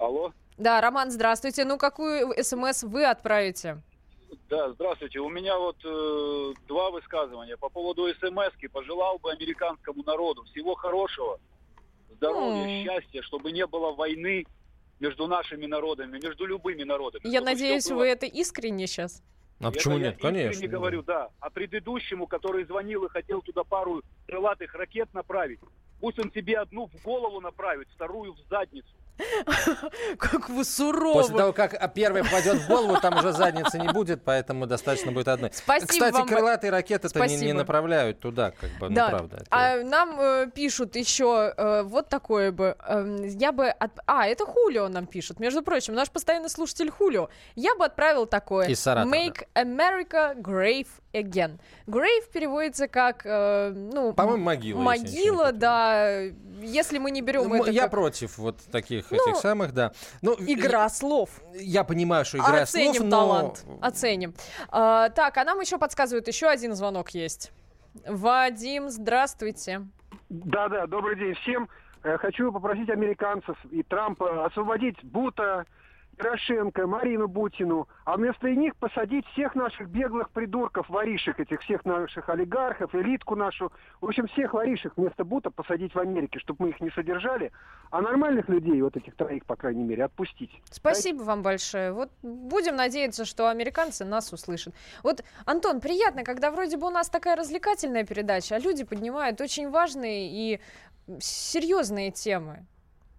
Алло. 0.01 0.33
Да, 0.57 0.81
Роман, 0.81 1.11
здравствуйте. 1.11 1.63
Ну, 1.63 1.77
какую 1.77 2.33
смс 2.43 2.83
вы 2.83 3.05
отправите? 3.05 3.81
Да, 4.49 4.71
здравствуйте. 4.71 5.19
У 5.19 5.29
меня 5.29 5.57
вот 5.59 5.77
э, 5.85 6.53
два 6.67 6.89
высказывания 6.89 7.55
по 7.55 7.69
поводу 7.69 8.07
смс 8.15 8.51
-ки. 8.59 8.67
Пожелал 8.69 9.19
бы 9.19 9.31
американскому 9.31 10.03
народу 10.03 10.43
всего 10.45 10.73
хорошего, 10.75 11.39
здоровья, 12.15 12.63
М. 12.63 12.83
счастья, 12.83 13.21
чтобы 13.21 13.51
не 13.51 13.65
было 13.67 13.91
войны 13.93 14.45
между 14.99 15.27
нашими 15.27 15.67
народами, 15.67 16.19
между 16.23 16.45
любыми 16.45 16.83
народами. 16.83 17.21
Я 17.23 17.41
надеюсь, 17.41 17.87
было- 17.89 17.99
вы 17.99 18.07
это 18.07 18.25
искренне 18.25 18.87
сейчас. 18.87 19.21
А 19.59 19.65
Это 19.67 19.73
почему 19.73 19.97
я 19.97 20.05
нет? 20.05 20.15
искренне 20.15 20.43
Конечно. 20.43 20.67
говорю, 20.67 21.03
да. 21.03 21.29
А 21.39 21.49
предыдущему, 21.51 22.25
который 22.25 22.63
звонил 22.65 23.05
и 23.05 23.09
хотел 23.09 23.41
туда 23.43 23.63
пару 23.63 24.01
крылатых 24.27 24.73
ракет 24.73 25.13
направить, 25.13 25.59
пусть 25.99 26.17
он 26.17 26.31
себе 26.31 26.57
одну 26.57 26.87
в 26.87 27.03
голову 27.03 27.39
направит, 27.41 27.87
вторую 27.93 28.33
в 28.33 28.39
задницу. 28.49 28.89
Как 30.17 30.49
вы 30.49 30.63
суровы. 30.63 31.13
После 31.21 31.37
того, 31.37 31.53
как 31.53 31.93
первый 31.93 32.23
попадет 32.23 32.57
в 32.61 32.67
голову, 32.67 32.99
там 33.01 33.17
уже 33.17 33.33
задницы 33.33 33.79
не 33.79 33.89
будет, 33.89 34.23
поэтому 34.23 34.65
достаточно 34.67 35.11
будет 35.11 35.27
одной. 35.27 35.51
Спасибо 35.53 35.87
Кстати, 35.87 36.13
вам 36.13 36.27
крылатые 36.27 36.71
ракеты-то 36.71 37.25
не, 37.27 37.37
не 37.37 37.53
направляют 37.53 38.19
туда, 38.19 38.51
как 38.51 38.69
бы, 38.79 38.89
ну 38.89 38.95
Да. 38.95 39.09
правда. 39.09 39.37
это- 39.37 39.45
А 39.51 39.83
нам 39.83 40.19
э, 40.19 40.47
пишут 40.53 40.95
еще 40.95 41.53
э, 41.55 41.83
вот 41.83 42.09
такое 42.09 42.51
бы. 42.51 42.75
эм, 42.87 43.23
я 43.27 43.51
бы... 43.51 43.67
от- 43.69 43.99
А, 44.05 44.27
это 44.27 44.45
Хулио 44.45 44.87
нам 44.87 45.05
пишет. 45.05 45.39
Между 45.39 45.61
прочим, 45.61 45.93
наш 45.93 46.09
постоянный 46.09 46.49
слушатель 46.49 46.89
Хулио. 46.89 47.29
Я 47.55 47.75
бы 47.75 47.85
отправил 47.85 48.25
такое. 48.25 48.67
Из 48.67 48.79
Саратова, 48.79 49.13
Make 49.13 49.47
America 49.55 50.35
Grave 50.35 50.87
Again. 51.13 51.59
Grave 51.87 52.31
переводится 52.33 52.87
как, 52.87 53.21
э, 53.25 53.71
ну... 53.75 54.13
По-моему, 54.13 54.43
могила, 54.43 54.79
если 54.93 55.03
Могила, 55.03 55.51
да. 55.51 56.21
Если 56.61 56.97
мы 56.97 57.11
не 57.11 57.21
берем 57.21 57.47
Ну, 57.47 57.55
это 57.55 57.71
я 57.71 57.83
как 57.83 57.91
против 57.91 58.37
вот 58.37 58.57
таких 58.71 59.00
Ну, 59.09 59.17
этих 59.17 59.37
самых, 59.37 59.73
да. 59.73 59.91
Ну, 60.21 60.35
игра 60.39 60.89
слов. 60.89 61.29
Я 61.53 61.83
понимаю, 61.83 62.25
что 62.25 62.37
игра 62.37 62.61
Оценим 62.61 62.93
слов, 62.93 63.05
но... 63.05 63.09
талант. 63.09 63.65
Оценим. 63.81 64.33
А, 64.69 65.09
так, 65.09 65.37
а 65.37 65.43
нам 65.43 65.59
еще 65.59 65.77
подсказывают, 65.77 66.27
еще 66.27 66.47
один 66.47 66.75
звонок 66.75 67.11
есть. 67.11 67.51
Вадим, 68.05 68.89
здравствуйте. 68.89 69.87
Да-да, 70.29 70.87
добрый 70.87 71.17
день 71.17 71.33
всем. 71.41 71.69
Э, 72.03 72.17
Хочу 72.17 72.51
попросить 72.51 72.89
американцев 72.89 73.57
и 73.69 73.83
Трампа 73.83 74.45
освободить 74.45 75.03
Бута, 75.03 75.65
Порошенко, 76.21 76.85
Марину 76.85 77.27
Бутину, 77.27 77.87
а 78.05 78.15
вместо 78.15 78.47
них 78.49 78.75
посадить 78.75 79.25
всех 79.29 79.55
наших 79.55 79.89
беглых 79.89 80.29
придурков, 80.29 80.87
воришек 80.87 81.39
этих, 81.39 81.61
всех 81.61 81.83
наших 81.83 82.29
олигархов, 82.29 82.93
элитку 82.93 83.35
нашу. 83.35 83.71
В 84.01 84.05
общем, 84.05 84.27
всех 84.27 84.53
воришек 84.53 84.93
вместо 84.95 85.23
Бута 85.23 85.49
посадить 85.49 85.95
в 85.95 85.99
Америке, 85.99 86.37
чтобы 86.39 86.65
мы 86.65 86.69
их 86.69 86.79
не 86.79 86.91
содержали, 86.91 87.51
а 87.89 88.01
нормальных 88.01 88.49
людей, 88.49 88.79
вот 88.83 88.95
этих 88.95 89.15
троих, 89.15 89.45
по 89.45 89.55
крайней 89.55 89.83
мере, 89.83 90.05
отпустить. 90.05 90.51
Спасибо 90.69 91.23
вам 91.23 91.41
большое. 91.41 91.91
Вот 91.91 92.11
будем 92.21 92.75
надеяться, 92.75 93.25
что 93.25 93.49
американцы 93.49 94.05
нас 94.05 94.31
услышат. 94.31 94.75
Вот, 95.01 95.23
Антон, 95.45 95.81
приятно, 95.81 96.23
когда 96.23 96.51
вроде 96.51 96.77
бы 96.77 96.85
у 96.85 96.91
нас 96.91 97.09
такая 97.09 97.35
развлекательная 97.35 98.05
передача, 98.05 98.55
а 98.55 98.59
люди 98.59 98.83
поднимают 98.83 99.41
очень 99.41 99.71
важные 99.71 100.29
и 100.29 100.59
серьезные 101.19 102.11
темы. 102.11 102.65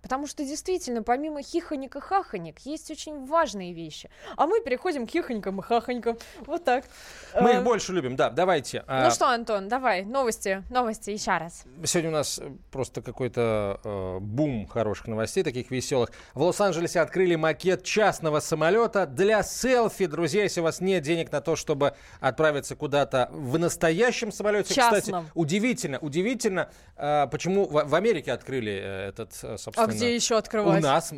Потому 0.02 0.26
что 0.26 0.44
действительно, 0.44 1.02
помимо 1.02 1.42
хихонек 1.42 1.96
и 1.96 2.00
хахонек, 2.00 2.58
есть 2.60 2.90
очень 2.90 3.24
важные 3.24 3.72
вещи. 3.72 4.10
А 4.36 4.46
мы 4.46 4.60
переходим 4.60 5.06
к 5.06 5.10
хихонькам 5.10 5.60
и 5.60 5.62
хахонькам. 5.62 6.18
Вот 6.40 6.64
так. 6.64 6.84
Мы 7.40 7.50
Э, 7.50 7.56
их 7.58 7.62
больше 7.64 7.92
любим, 7.92 8.16
да, 8.16 8.28
давайте. 8.28 8.84
Ну 8.88 9.10
что, 9.10 9.28
Антон, 9.28 9.68
давай, 9.68 10.04
новости, 10.04 10.64
новости 10.70 11.10
еще 11.10 11.30
раз. 11.38 11.64
Сегодня 11.84 12.10
у 12.10 12.14
нас 12.14 12.40
э, 12.42 12.50
просто 12.70 13.00
какой-то 13.00 13.80
э, 13.84 14.18
бум 14.20 14.66
хороших 14.66 15.06
новостей, 15.06 15.44
таких 15.44 15.70
веселых. 15.70 16.10
В 16.34 16.42
Лос-Анджелесе 16.42 17.00
открыли 17.00 17.36
макет 17.36 17.84
частного 17.84 18.40
самолета 18.40 19.06
для 19.06 19.42
селфи. 19.42 20.06
Друзья, 20.06 20.42
если 20.42 20.60
у 20.60 20.64
вас 20.64 20.80
нет 20.80 21.02
денег 21.04 21.30
на 21.30 21.40
то, 21.40 21.54
чтобы 21.54 21.94
отправиться 22.20 22.74
куда-то 22.74 23.28
в 23.30 23.58
настоящем 23.58 24.32
самолете, 24.32 24.74
Частном. 24.74 25.00
кстати, 25.00 25.30
удивительно, 25.34 25.98
удивительно, 26.00 26.70
э, 26.96 27.28
почему 27.30 27.66
в, 27.66 27.84
в 27.84 27.94
Америке 27.94 28.32
открыли 28.32 28.72
э, 28.72 29.08
этот, 29.08 29.30
э, 29.42 29.56
собственно... 29.58 29.91
Где 29.96 30.14
еще 30.14 30.36
открывать? 30.36 30.80
У 30.80 30.82
нас. 30.82 31.12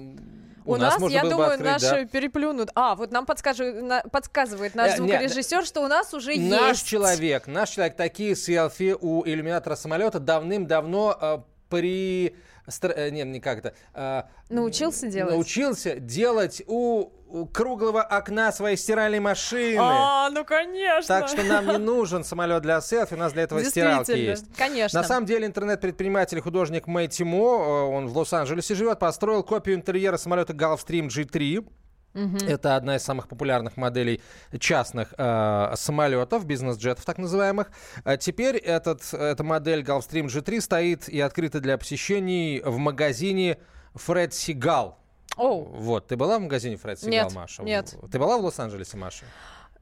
У, 0.66 0.76
нас, 0.76 0.98
можно 0.98 1.14
я 1.14 1.22
думаю, 1.22 1.50
открыть, 1.50 1.72
наши 1.72 1.90
да. 1.90 2.04
переплюнут. 2.06 2.70
А, 2.74 2.94
вот 2.94 3.12
нам 3.12 3.26
подскажет, 3.26 3.82
на- 3.82 4.00
подсказывает 4.00 4.74
наш 4.74 4.98
Э, 4.98 5.02
нет, 5.02 5.66
что 5.66 5.82
у 5.82 5.88
нас 5.88 6.14
уже 6.14 6.36
Наш 6.36 6.78
есть. 6.78 6.86
человек, 6.86 7.46
наш 7.46 7.70
человек, 7.70 7.96
такие 7.96 8.34
селфи 8.34 8.96
у 8.98 9.26
иллюминатора 9.26 9.76
самолета 9.76 10.20
давным-давно 10.20 11.18
э, 11.20 11.38
при... 11.68 12.34
стр- 12.68 12.92
э, 12.96 13.10
Не, 13.10 13.22
не 13.24 13.40
как 13.40 13.58
это. 13.58 13.74
э, 13.94 14.22
Научился 14.48 15.08
делать? 15.08 15.32
Научился 15.34 15.96
делать 15.96 16.62
у, 16.66 17.10
у 17.28 17.46
круглого 17.46 18.02
окна 18.02 18.52
своей 18.52 18.76
стиральной 18.76 19.20
машины. 19.20 19.78
А, 19.80 20.30
ну 20.30 20.44
конечно. 20.44 21.06
Так 21.20 21.28
что 21.28 21.42
нам 21.42 21.66
не 21.66 21.78
нужен 21.78 22.24
самолет 22.24 22.62
для 22.62 22.80
селфи, 22.80 23.14
у 23.14 23.18
нас 23.18 23.32
для 23.32 23.42
этого 23.42 23.62
стиралки 23.64 24.10
есть. 24.12 24.46
конечно. 24.56 25.00
На 25.00 25.06
самом 25.06 25.26
деле 25.26 25.46
интернет-предприниматель 25.46 26.38
и 26.38 26.40
художник 26.40 26.86
Мэй 26.86 27.08
Тимо, 27.08 27.38
э, 27.38 27.94
он 27.96 28.08
в 28.08 28.16
Лос-Анджелесе 28.16 28.74
живет, 28.74 28.98
построил 28.98 29.42
копию 29.42 29.76
интерьера 29.76 30.16
самолета 30.16 30.52
Gulfstream 30.52 31.08
G3. 31.08 31.66
Мгм. 32.14 32.38
Это 32.46 32.76
одна 32.76 32.96
из 32.96 33.02
самых 33.02 33.28
популярных 33.28 33.76
моделей 33.76 34.20
частных 34.58 35.12
э, 35.18 35.72
самолетов, 35.76 36.46
бизнес-джетов 36.46 37.04
так 37.04 37.18
называемых. 37.18 37.70
А 38.04 38.16
теперь 38.16 38.56
этот, 38.56 39.12
эта 39.12 39.42
модель 39.44 39.82
Gulfstream 39.82 40.26
G3 40.26 40.60
стоит 40.60 41.08
и 41.08 41.20
открыта 41.20 41.60
для 41.60 41.76
посещений 41.76 42.60
в 42.60 42.78
магазине 42.78 43.58
Фред 43.94 44.32
Сигал. 44.32 44.98
Оу. 45.36 45.64
Вот, 45.64 46.06
ты 46.06 46.16
была 46.16 46.38
в 46.38 46.42
магазине 46.42 46.76
Фред 46.76 47.00
Сигал, 47.00 47.12
Нет, 47.26 47.34
Маша? 47.34 47.62
нет. 47.62 47.96
Ты 48.10 48.18
была 48.18 48.38
в 48.38 48.44
Лос-Анджелесе, 48.44 48.96
Маша? 48.96 49.24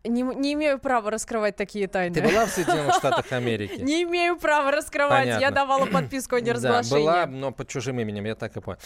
Не, 0.04 0.22
не 0.22 0.54
имею 0.54 0.78
права 0.80 1.10
раскрывать 1.10 1.54
такие 1.56 1.86
тайны. 1.86 2.14
Ты 2.14 2.22
была 2.22 2.46
в 2.46 2.50
Соединенных 2.50 2.94
Штатах 2.98 3.30
Америки? 3.32 3.80
Не 3.80 4.02
имею 4.02 4.36
права 4.36 4.70
раскрывать. 4.72 5.26
Я 5.26 5.34
Понятно. 5.34 5.56
давала 5.56 5.86
подписку 5.86 6.36
о 6.36 6.40
Да, 6.40 6.46
неразглашении. 6.46 7.02
была, 7.04 7.26
но 7.26 7.52
под 7.52 7.68
чужим 7.68 8.00
именем, 8.00 8.24
я 8.24 8.34
так 8.34 8.56
и 8.56 8.60
понял. 8.60 8.78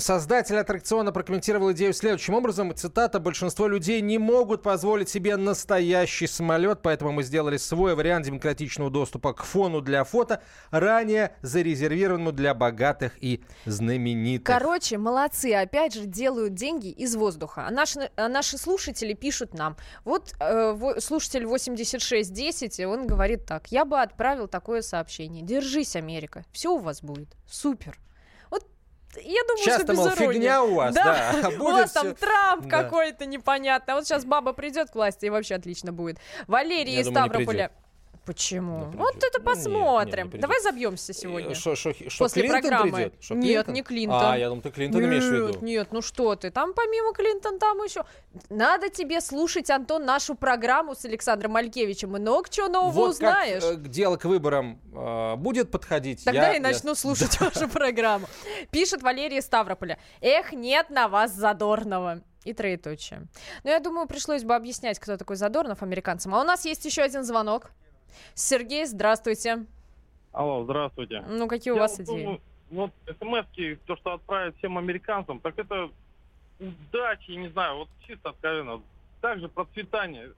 Создатель 0.00 0.56
аттракциона 0.56 1.12
прокомментировал 1.12 1.72
идею 1.72 1.92
следующим 1.92 2.34
образом. 2.34 2.74
Цитата. 2.74 3.20
«Большинство 3.20 3.66
людей 3.66 4.00
не 4.00 4.18
могут 4.18 4.62
позволить 4.62 5.08
себе 5.08 5.36
настоящий 5.36 6.26
самолет, 6.26 6.80
поэтому 6.82 7.12
мы 7.12 7.22
сделали 7.22 7.56
свой 7.56 7.94
вариант 7.94 8.26
демократичного 8.26 8.90
доступа 8.90 9.34
к 9.34 9.42
фону 9.42 9.80
для 9.80 10.04
фото, 10.04 10.42
ранее 10.70 11.34
зарезервированному 11.42 12.32
для 12.32 12.54
богатых 12.54 13.12
и 13.20 13.42
знаменитых». 13.66 14.46
Короче, 14.46 14.98
молодцы, 14.98 15.52
опять 15.54 15.94
же, 15.94 16.06
делают 16.06 16.54
деньги 16.54 16.88
из 16.88 17.16
воздуха. 17.16 17.66
А 17.66 17.70
наши, 17.70 18.10
а 18.16 18.28
наши 18.28 18.56
слушатели 18.58 19.12
пишут 19.12 19.54
нам. 19.54 19.76
Вот 20.06 20.34
э, 20.38 21.00
слушатель 21.00 21.44
8610, 21.46 22.80
он 22.86 23.08
говорит 23.08 23.44
так. 23.44 23.66
Я 23.72 23.84
бы 23.84 24.00
отправил 24.00 24.46
такое 24.46 24.80
сообщение. 24.82 25.42
Держись, 25.42 25.96
Америка. 25.96 26.44
Все 26.52 26.70
у 26.72 26.78
вас 26.78 27.02
будет. 27.02 27.28
Супер. 27.50 27.98
Вот 28.48 28.64
я 29.16 29.42
думаю, 29.48 29.64
Часто, 29.64 29.82
что 29.82 29.92
без 29.92 29.98
мол, 29.98 30.08
иронии. 30.08 30.32
фигня 30.34 30.62
у 30.62 30.74
вас, 30.74 30.94
да, 30.94 31.32
а 31.44 31.48
У 31.48 31.64
вас 31.64 31.90
там 31.90 32.14
Трамп 32.14 32.66
Да. 32.66 32.82
какой-то 32.82 33.26
непонятный. 33.26 33.94
А 33.94 33.96
вот 33.96 34.06
сейчас 34.06 34.24
баба 34.24 34.52
придет 34.52 34.90
к 34.90 34.94
власти, 34.94 35.26
и 35.26 35.30
вообще 35.30 35.56
отлично 35.56 35.92
будет. 35.92 36.18
Валерий 36.46 36.94
Я 36.94 37.00
из 37.00 37.06
думаю, 37.06 37.26
Ставрополя. 37.26 37.72
Почему? 38.26 38.90
при 38.90 38.96
вот 38.98 39.12
чём? 39.12 39.18
это 39.22 39.38
Ну, 39.40 39.44
нет, 39.44 39.44
посмотрим. 39.44 40.24
нет, 40.26 40.34
не 40.34 40.40
Давай 40.40 40.60
забьемся 40.60 41.12
сегодня. 41.12 41.50
Э, 41.52 41.54
Что, 41.54 41.76
что, 41.76 41.92
что 41.94 42.24
После 42.24 42.42
Клинтон 42.42 42.60
программы. 42.60 42.92
придет? 42.92 43.14
Что, 43.20 43.34
Нет, 43.34 43.44
Клинтон? 43.66 43.74
не 43.74 43.82
Клинтон. 43.82 44.20
А, 44.24 44.36
я 44.36 44.48
думал, 44.48 44.62
ты 44.62 44.70
Клинтон 44.70 45.04
имеешь 45.04 45.24
в 45.24 45.32
виду. 45.32 45.46
Нет, 45.46 45.62
нет, 45.62 45.88
ну 45.92 46.02
что 46.02 46.34
ты, 46.36 46.50
там 46.50 46.74
помимо 46.74 47.12
Клинтон, 47.14 47.58
там 47.58 47.78
еще... 47.78 48.04
Надо 48.50 48.90
тебе 48.90 49.20
слушать, 49.20 49.70
Антон, 49.70 50.04
нашу 50.04 50.34
программу 50.34 50.94
с 50.94 51.04
Александром 51.04 51.52
Малькевичем. 51.52 52.10
Много 52.10 52.50
чего 52.50 52.68
нового 52.68 52.90
вот 52.92 53.10
узнаешь. 53.10 53.62
как 53.62 53.72
э, 53.72 53.76
дело 53.88 54.16
к 54.16 54.24
выборам 54.24 54.80
э, 54.94 55.36
будет 55.36 55.70
подходить. 55.70 56.24
Тогда 56.24 56.48
я- 56.48 56.54
я- 56.54 56.60
начну 56.60 56.94
слушать 56.96 57.40
вашу 57.40 57.68
программу. 57.68 58.26
Пишет 58.70 59.02
Валерия 59.02 59.40
Ставрополя. 59.40 59.98
Эх, 60.20 60.52
нет 60.52 60.90
на 60.90 61.08
вас 61.08 61.32
Задорнова. 61.32 62.20
И 62.44 62.52
троеточие. 62.52 63.26
Но 63.64 63.70
я 63.70 63.80
думаю, 63.80 64.06
пришлось 64.06 64.44
бы 64.44 64.54
объяснять, 64.54 65.00
кто 65.00 65.16
такой 65.16 65.34
Задорнов 65.34 65.82
американцам. 65.82 66.32
А 66.32 66.40
у 66.40 66.44
нас 66.44 66.64
есть 66.64 66.84
еще 66.84 67.02
один 67.02 67.24
звонок. 67.24 67.70
Сергей, 68.34 68.84
здравствуйте. 68.86 69.66
Алло, 70.32 70.64
здравствуйте. 70.64 71.22
Ну, 71.28 71.48
какие 71.48 71.72
у 71.72 71.76
Я 71.76 71.82
вас 71.82 71.98
вот 71.98 72.04
идеи? 72.04 72.22
думаю, 72.22 72.40
Вот 72.70 72.90
смс 73.20 73.46
то, 73.86 73.96
что 73.96 74.12
отправят 74.14 74.56
всем 74.58 74.76
американцам, 74.76 75.40
так 75.40 75.58
это 75.58 75.90
удачи, 76.60 77.30
не 77.30 77.48
знаю, 77.48 77.78
вот 77.78 77.88
чисто 78.06 78.30
откровенно. 78.30 78.82
Также 79.20 79.48
процветание. 79.48 80.32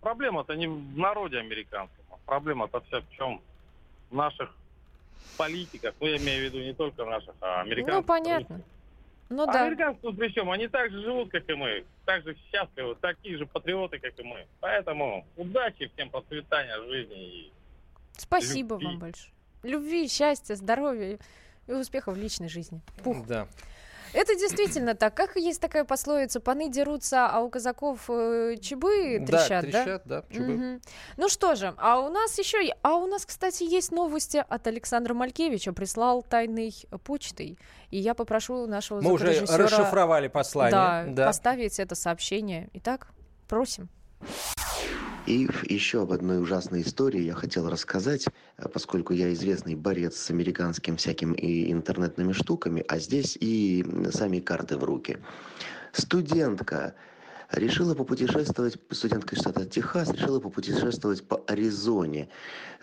Проблема-то 0.00 0.54
не 0.54 0.66
в 0.66 0.98
народе 0.98 1.38
американском, 1.38 2.04
а 2.10 2.16
проблема-то 2.26 2.80
вся 2.80 3.00
в 3.00 3.10
чем? 3.16 3.40
В 4.10 4.14
наших 4.14 4.54
политиках. 5.36 5.94
Ну, 6.00 6.06
я 6.06 6.16
имею 6.18 6.40
в 6.40 6.44
виду 6.52 6.64
не 6.64 6.74
только 6.74 7.04
наших, 7.04 7.34
а 7.40 7.60
американцев. 7.62 7.94
Ну, 7.94 8.02
понятно. 8.02 8.60
Ну 9.34 9.42
А 9.48 9.52
да. 9.52 9.64
американцы 9.66 10.00
тут 10.00 10.16
при 10.16 10.28
чем? 10.28 10.48
Они 10.50 10.68
так 10.68 10.90
же 10.92 11.00
живут, 11.02 11.30
как 11.30 11.48
и 11.48 11.54
мы. 11.54 11.84
Так 12.04 12.22
же 12.22 12.36
счастливы, 12.50 12.94
такие 13.00 13.36
же 13.36 13.46
патриоты, 13.46 13.98
как 13.98 14.16
и 14.18 14.22
мы. 14.22 14.46
Поэтому 14.60 15.26
удачи, 15.36 15.90
всем 15.94 16.08
процветания 16.10 16.80
жизни 16.88 17.24
и 17.46 17.52
Спасибо 18.16 18.74
любви. 18.74 18.86
вам 18.86 18.98
большое. 19.00 19.32
Любви, 19.64 20.08
счастья, 20.08 20.54
здоровья 20.54 21.18
и 21.66 21.72
успехов 21.72 22.14
в 22.16 22.20
личной 22.20 22.48
жизни. 22.48 22.80
Пух. 23.02 23.26
Да. 23.26 23.48
Это 24.14 24.34
действительно 24.36 24.94
так. 24.94 25.14
Как 25.14 25.36
есть 25.36 25.60
такая 25.60 25.84
пословица, 25.84 26.40
паны 26.40 26.70
дерутся, 26.70 27.26
а 27.26 27.40
у 27.40 27.50
казаков 27.50 28.08
э, 28.08 28.56
чебы 28.60 29.18
Да, 29.20 29.26
трещат, 29.26 29.64
да? 29.64 29.70
трещат, 29.84 30.02
да, 30.04 30.22
чубы. 30.30 30.52
Мгм. 30.54 30.80
Ну 31.16 31.28
что 31.28 31.54
же, 31.56 31.74
а 31.76 31.98
у 32.00 32.08
нас 32.08 32.38
еще, 32.38 32.58
а 32.82 32.94
у 32.94 33.06
нас, 33.06 33.26
кстати, 33.26 33.64
есть 33.64 33.90
новости 33.92 34.44
от 34.48 34.66
Александра 34.66 35.14
Малькевича. 35.14 35.72
Прислал 35.72 36.22
тайной 36.22 36.72
почтой, 37.04 37.58
и 37.90 37.98
я 37.98 38.14
попрошу 38.14 38.66
нашего 38.66 39.00
Мы 39.00 39.12
уже 39.12 39.26
расшифровали 39.46 40.28
послание. 40.28 40.70
Да, 40.72 41.04
Да. 41.08 41.26
поставить 41.26 41.78
это 41.80 41.94
сообщение. 41.94 42.68
Итак, 42.74 43.08
просим. 43.48 43.88
И 45.26 45.48
еще 45.70 46.02
об 46.02 46.12
одной 46.12 46.40
ужасной 46.40 46.82
истории 46.82 47.22
я 47.22 47.34
хотел 47.34 47.70
рассказать, 47.70 48.26
э, 48.58 48.68
поскольку 48.68 49.14
я 49.14 49.32
известный 49.32 49.74
борец 49.74 50.16
с 50.16 50.30
американским 50.30 50.96
всяким 50.96 51.32
и 51.32 51.72
интернетными 51.72 52.32
штуками, 52.32 52.84
а 52.88 52.98
здесь 52.98 53.38
и 53.40 53.84
сами 54.10 54.40
карты 54.40 54.76
в 54.76 54.84
руки. 54.84 55.18
Студентка 55.92 56.94
решила 57.52 57.94
попутешествовать, 57.94 58.76
студентка 58.90 59.36
штата 59.36 59.64
Техас 59.66 60.10
решила 60.10 60.40
попутешествовать 60.40 61.26
по 61.26 61.42
Аризоне, 61.46 62.28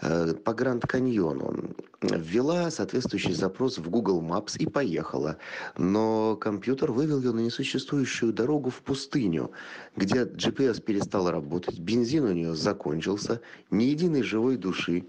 э, 0.02 0.34
по 0.34 0.54
Гранд 0.54 0.86
Каньону. 0.88 1.76
Ввела 2.02 2.72
соответствующий 2.72 3.34
запрос 3.34 3.78
в 3.78 3.90
Google 3.90 4.22
Maps 4.22 4.58
и 4.58 4.66
поехала. 4.66 5.38
Но 5.78 6.36
компьютер 6.36 6.92
вывел 6.92 7.22
ее 7.22 7.32
на 7.32 7.40
несуществующую 7.40 8.34
дорогу 8.34 8.70
в 8.70 8.82
пустыню, 8.82 9.52
где 9.96 10.24
GPS 10.24 10.82
перестал 10.82 11.30
работать, 11.30 11.80
бензин 11.80 12.26
у 12.26 12.34
нее 12.34 12.56
закончился, 12.56 13.42
ни 13.70 13.84
единой 13.84 14.24
живой 14.24 14.58
души. 14.58 15.06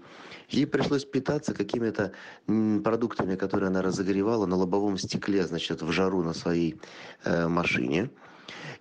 Ей 0.49 0.67
пришлось 0.67 1.05
питаться 1.05 1.53
какими-то 1.53 2.11
продуктами, 2.45 3.35
которые 3.35 3.67
она 3.69 3.81
разогревала 3.81 4.45
на 4.45 4.55
лобовом 4.55 4.97
стекле, 4.97 5.47
значит, 5.47 5.81
в 5.81 5.91
жару 5.91 6.21
на 6.21 6.33
своей 6.33 6.79
э, 7.23 7.47
машине. 7.47 8.09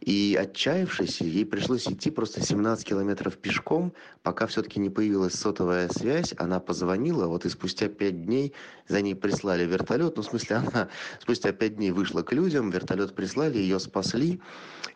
И 0.00 0.36
отчаявшись, 0.40 1.20
ей 1.20 1.46
пришлось 1.46 1.86
идти 1.86 2.10
просто 2.10 2.40
17 2.40 2.84
километров 2.84 3.36
пешком, 3.36 3.92
пока 4.24 4.48
все-таки 4.48 4.80
не 4.80 4.90
появилась 4.90 5.34
сотовая 5.34 5.88
связь. 5.90 6.34
Она 6.38 6.58
позвонила, 6.58 7.28
вот 7.28 7.46
и 7.46 7.48
спустя 7.48 7.88
5 7.88 8.26
дней 8.26 8.52
за 8.88 9.00
ней 9.00 9.14
прислали 9.14 9.64
вертолет. 9.64 10.16
Ну, 10.16 10.22
в 10.22 10.26
смысле, 10.26 10.56
она 10.72 10.88
спустя 11.20 11.52
5 11.52 11.76
дней 11.76 11.92
вышла 11.92 12.22
к 12.22 12.32
людям, 12.32 12.70
вертолет 12.70 13.14
прислали, 13.14 13.58
ее 13.58 13.78
спасли. 13.78 14.40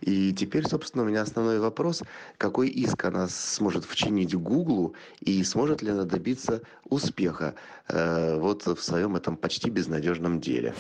И 0.01 0.33
теперь, 0.33 0.67
собственно, 0.69 1.05
у 1.05 1.07
меня 1.07 1.23
основной 1.23 1.61
вопрос, 1.61 2.03
какой 2.37 2.69
иск 2.69 3.05
она 3.05 3.29
сможет 3.29 3.85
вчинить 3.85 4.35
Гуглу 4.35 4.95
и 5.21 5.43
сможет 5.45 5.83
ли 5.83 5.91
она 5.91 6.05
добиться 6.05 6.63
успеха 6.85 7.55
э, 7.89 8.39
вот 8.39 8.67
в 8.67 8.83
своем 8.83 9.17
этом 9.17 9.37
почти 9.37 9.71
безнадежном 9.71 10.41
деле. 10.41 10.75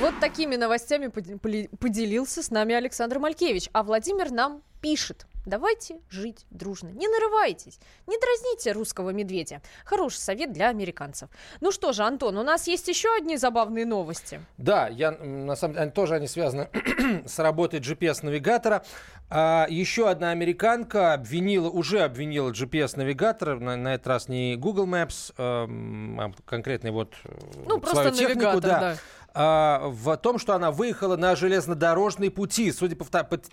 Вот 0.00 0.14
такими 0.20 0.56
новостями 0.56 1.08
поделился 1.08 2.42
с 2.42 2.50
нами 2.50 2.74
Александр 2.74 3.18
Малькевич. 3.18 3.68
А 3.72 3.82
Владимир 3.82 4.30
нам 4.30 4.62
пишет. 4.80 5.26
Давайте 5.48 5.96
жить 6.10 6.44
дружно. 6.50 6.88
Не 6.88 7.08
нарывайтесь. 7.08 7.78
Не 8.06 8.18
дразните 8.18 8.72
русского 8.72 9.10
медведя. 9.10 9.62
Хороший 9.86 10.18
совет 10.18 10.52
для 10.52 10.68
американцев. 10.68 11.30
Ну 11.62 11.72
что 11.72 11.92
же, 11.92 12.02
Антон, 12.02 12.36
у 12.36 12.42
нас 12.42 12.66
есть 12.66 12.86
еще 12.88 13.08
одни 13.16 13.38
забавные 13.38 13.86
новости. 13.86 14.42
Да, 14.58 14.88
я, 14.88 15.12
на 15.12 15.56
самом 15.56 15.74
деле, 15.74 15.90
тоже 15.90 16.16
они 16.16 16.26
связаны 16.28 16.68
с 17.26 17.38
работой 17.38 17.80
GPS-навигатора. 17.80 18.84
А, 19.30 19.66
еще 19.70 20.10
одна 20.10 20.30
американка 20.32 21.14
обвинила, 21.14 21.70
уже 21.70 22.00
обвинила 22.00 22.50
GPS-навигатор, 22.50 23.58
на, 23.58 23.76
на 23.76 23.94
этот 23.94 24.06
раз 24.06 24.28
не 24.28 24.56
Google 24.56 24.86
Maps, 24.86 25.32
эм, 25.38 26.20
а 26.20 26.32
конкретный 26.44 26.90
вот 26.90 27.14
э, 27.24 27.30
Ну, 27.66 27.82
свою 27.84 28.10
технику, 28.10 28.40
навигатор, 28.40 28.60
да, 28.62 28.80
да. 28.80 28.96
А, 29.34 29.88
в 29.88 30.16
том, 30.16 30.38
что 30.38 30.54
она 30.54 30.70
выехала 30.70 31.16
на 31.16 31.36
железнодорожные 31.36 32.30
пути. 32.30 32.72
Судя 32.72 32.96
по, 32.96 33.04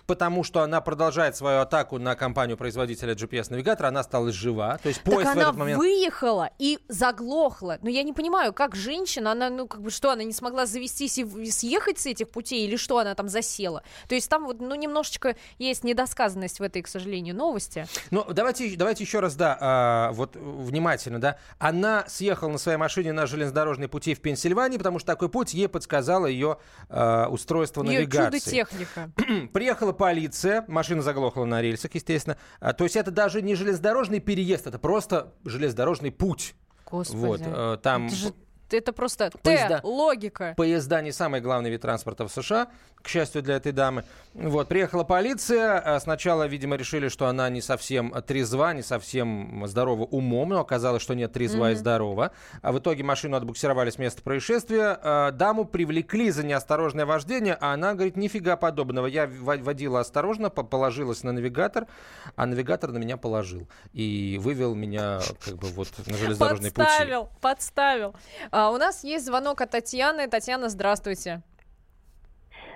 потому, 0.06 0.42
что 0.42 0.62
она 0.62 0.80
продолжает 0.80 1.36
свою 1.36 1.60
атаку 1.60 1.98
на 1.98 2.14
компанию-производителя 2.14 3.14
GPS-навигатора, 3.14 3.88
она 3.88 4.00
осталась 4.00 4.34
жива. 4.34 4.78
То 4.82 4.88
есть 4.88 5.02
поезд 5.02 5.24
так 5.24 5.34
в 5.34 5.38
она 5.38 5.42
этот 5.42 5.56
момент... 5.56 5.78
выехала 5.78 6.50
и 6.58 6.78
заглохла. 6.88 7.78
Но 7.82 7.90
я 7.90 8.02
не 8.02 8.12
понимаю, 8.12 8.52
как 8.52 8.74
женщина, 8.74 9.32
она, 9.32 9.50
ну, 9.50 9.68
как 9.68 9.82
бы, 9.82 9.90
что, 9.90 10.10
она 10.10 10.24
не 10.24 10.32
смогла 10.32 10.66
завестись 10.66 11.18
и 11.18 11.50
съехать 11.50 11.98
с 11.98 12.06
этих 12.06 12.30
путей, 12.30 12.66
или 12.66 12.76
что 12.76 12.98
она 12.98 13.14
там 13.14 13.28
засела? 13.28 13.82
То 14.08 14.14
есть 14.14 14.28
там 14.28 14.46
вот, 14.46 14.60
ну, 14.60 14.74
немножечко 14.74 15.36
есть 15.58 15.84
недосказанность 15.84 16.58
в 16.58 16.62
этой, 16.62 16.82
к 16.82 16.88
сожалению, 16.88 17.36
новости. 17.36 17.86
Ну, 18.10 18.24
давайте, 18.32 18.74
давайте 18.76 19.04
еще 19.04 19.20
раз, 19.20 19.36
да, 19.36 19.56
а, 19.60 20.12
вот 20.12 20.36
внимательно, 20.36 21.20
да. 21.20 21.38
Она 21.58 22.04
съехала 22.08 22.48
на 22.48 22.58
своей 22.58 22.78
машине 22.78 23.12
на 23.12 23.26
железнодорожные 23.26 23.88
пути 23.88 24.14
в 24.14 24.20
Пенсильвании, 24.20 24.78
потому 24.78 24.98
что 24.98 25.06
такой 25.06 25.28
путь 25.28 25.54
ей 25.54 25.65
подсказало 25.68 26.26
ее 26.26 26.58
а, 26.88 27.28
устройство 27.28 27.82
Ее 27.84 28.00
навигации. 28.00 28.38
чудо-техника. 28.38 29.10
Приехала 29.52 29.92
полиция, 29.92 30.64
машина 30.68 31.02
заглохла 31.02 31.44
на 31.44 31.62
рельсах, 31.62 31.94
естественно. 31.94 32.36
А, 32.60 32.72
то 32.72 32.84
есть 32.84 32.96
это 32.96 33.10
даже 33.10 33.42
не 33.42 33.54
железнодорожный 33.54 34.20
переезд, 34.20 34.66
это 34.66 34.78
просто 34.78 35.32
железнодорожный 35.44 36.10
путь. 36.12 36.54
Господи. 36.90 37.18
Вот, 37.18 37.40
э, 37.44 37.78
там 37.82 38.06
Это 38.06 38.14
же 38.14 38.32
это 38.74 38.92
просто 38.92 39.30
Поезда. 39.42 39.78
Т, 39.80 39.86
логика. 39.86 40.54
Поезда 40.56 41.02
не 41.02 41.12
самый 41.12 41.40
главный 41.40 41.70
вид 41.70 41.82
транспорта 41.82 42.26
в 42.26 42.32
США, 42.32 42.68
к 43.02 43.08
счастью 43.08 43.42
для 43.42 43.56
этой 43.56 43.72
дамы. 43.72 44.02
Вот, 44.34 44.68
приехала 44.68 45.04
полиция. 45.04 45.78
а 45.78 46.00
Сначала, 46.00 46.46
видимо, 46.46 46.76
решили, 46.76 47.08
что 47.08 47.26
она 47.26 47.48
не 47.48 47.60
совсем 47.60 48.12
трезва, 48.26 48.74
не 48.74 48.82
совсем 48.82 49.64
здорова 49.66 50.02
умом, 50.04 50.48
но 50.50 50.60
оказалось, 50.60 51.02
что 51.02 51.14
нет, 51.14 51.32
трезва 51.32 51.70
и 51.70 51.72
Мгм. 51.74 51.78
здорова. 51.78 52.30
А 52.62 52.72
в 52.72 52.78
итоге 52.78 53.04
машину 53.04 53.36
отбуксировали 53.36 53.90
с 53.90 53.98
места 53.98 54.22
происшествия. 54.22 54.98
А, 55.02 55.30
Даму 55.30 55.64
привлекли 55.64 56.30
за 56.30 56.44
неосторожное 56.44 57.06
вождение, 57.06 57.56
а 57.60 57.72
она 57.74 57.94
говорит, 57.94 58.16
нифига 58.16 58.56
подобного. 58.56 59.06
Я 59.06 59.26
во- 59.28 59.56
водила 59.56 60.00
осторожно, 60.00 60.50
по- 60.50 60.64
положилась 60.64 61.22
на 61.22 61.32
навигатор, 61.32 61.86
а 62.34 62.46
навигатор 62.46 62.90
на 62.90 62.98
меня 62.98 63.16
положил. 63.16 63.68
И 63.92 64.38
вывел 64.42 64.74
меня 64.74 65.20
как 65.44 65.54
бы 65.56 65.68
вот 65.68 65.88
на 66.06 66.16
железнодорожный 66.16 66.70
пути. 66.72 66.84
Подставил, 66.86 67.28
подставил. 67.40 68.14
А, 68.58 68.70
у 68.70 68.78
нас 68.78 69.04
есть 69.04 69.26
звонок 69.26 69.60
от 69.60 69.72
Татьяны. 69.72 70.28
Татьяна, 70.28 70.70
здравствуйте. 70.70 71.42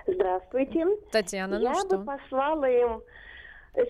Здравствуйте. 0.05 0.85
Татьяна, 1.11 1.57
ну 1.57 1.63
Я 1.63 1.73
что? 1.73 1.97
бы 1.97 2.05
послала 2.05 2.65
им 2.65 3.01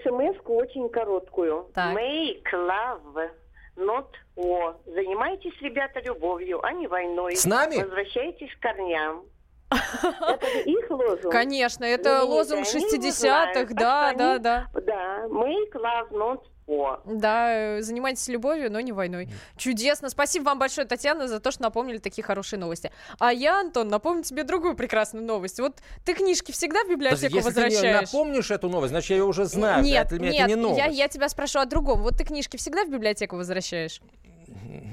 смс 0.01 0.37
очень 0.45 0.87
короткую. 0.87 1.69
Так. 1.73 1.93
Make 1.93 2.45
love, 2.53 3.31
not 3.75 4.07
war. 4.37 4.77
Занимайтесь, 4.85 5.51
ребята, 5.59 5.99
любовью, 5.99 6.63
а 6.65 6.71
не 6.71 6.87
войной. 6.87 7.35
С 7.35 7.43
нами? 7.43 7.83
Возвращайтесь 7.83 8.55
к 8.55 8.61
корням. 8.61 9.25
Это 9.69 10.47
же 10.47 10.61
их 10.61 10.89
лозунг. 10.89 11.29
Конечно, 11.29 11.83
это 11.83 12.23
лозунг 12.23 12.65
Они 12.73 12.83
его 12.83 12.97
60-х, 12.99 13.11
знают. 13.11 13.73
да, 13.73 14.13
да. 14.13 14.39
Да, 14.39 14.69
Да, 14.81 15.25
make 15.27 15.73
love 15.73 16.09
not 16.11 16.41
war. 16.67 16.99
Да, 17.05 17.77
э, 17.77 17.81
занимайтесь 17.81 18.27
любовью, 18.27 18.71
но 18.71 18.79
не 18.79 18.91
войной. 18.91 19.29
Чудесно. 19.57 20.09
Спасибо 20.09 20.45
вам 20.45 20.59
большое, 20.59 20.87
Татьяна, 20.87 21.27
за 21.27 21.39
то, 21.39 21.51
что 21.51 21.63
напомнили 21.63 21.97
такие 21.97 22.23
хорошие 22.23 22.59
новости. 22.59 22.91
А 23.19 23.31
я, 23.31 23.59
Антон, 23.59 23.87
напомню 23.89 24.23
тебе 24.23 24.43
другую 24.43 24.75
прекрасную 24.75 25.25
новость. 25.25 25.59
Вот 25.59 25.77
ты 26.05 26.13
книжки 26.13 26.51
всегда 26.51 26.83
в 26.83 26.89
библиотеку 26.89 27.35
Если 27.35 27.37
ты 27.37 27.43
возвращаешь? 27.43 27.83
не 27.83 28.01
напомнишь 28.01 28.51
эту 28.51 28.69
новость, 28.69 28.91
значит, 28.91 29.09
я 29.11 29.17
ее 29.17 29.25
уже 29.25 29.45
знаю. 29.45 29.83
Нет, 29.83 30.11
нет, 30.11 30.33
это 30.33 30.47
не 30.47 30.55
новость. 30.55 30.79
я, 30.79 30.85
я 30.85 31.07
тебя 31.07 31.29
спрошу 31.29 31.59
о 31.59 31.65
другом. 31.65 32.01
Вот 32.01 32.17
ты 32.17 32.23
книжки 32.23 32.57
всегда 32.57 32.85
в 32.85 32.89
библиотеку 32.89 33.35
возвращаешь? 33.35 34.01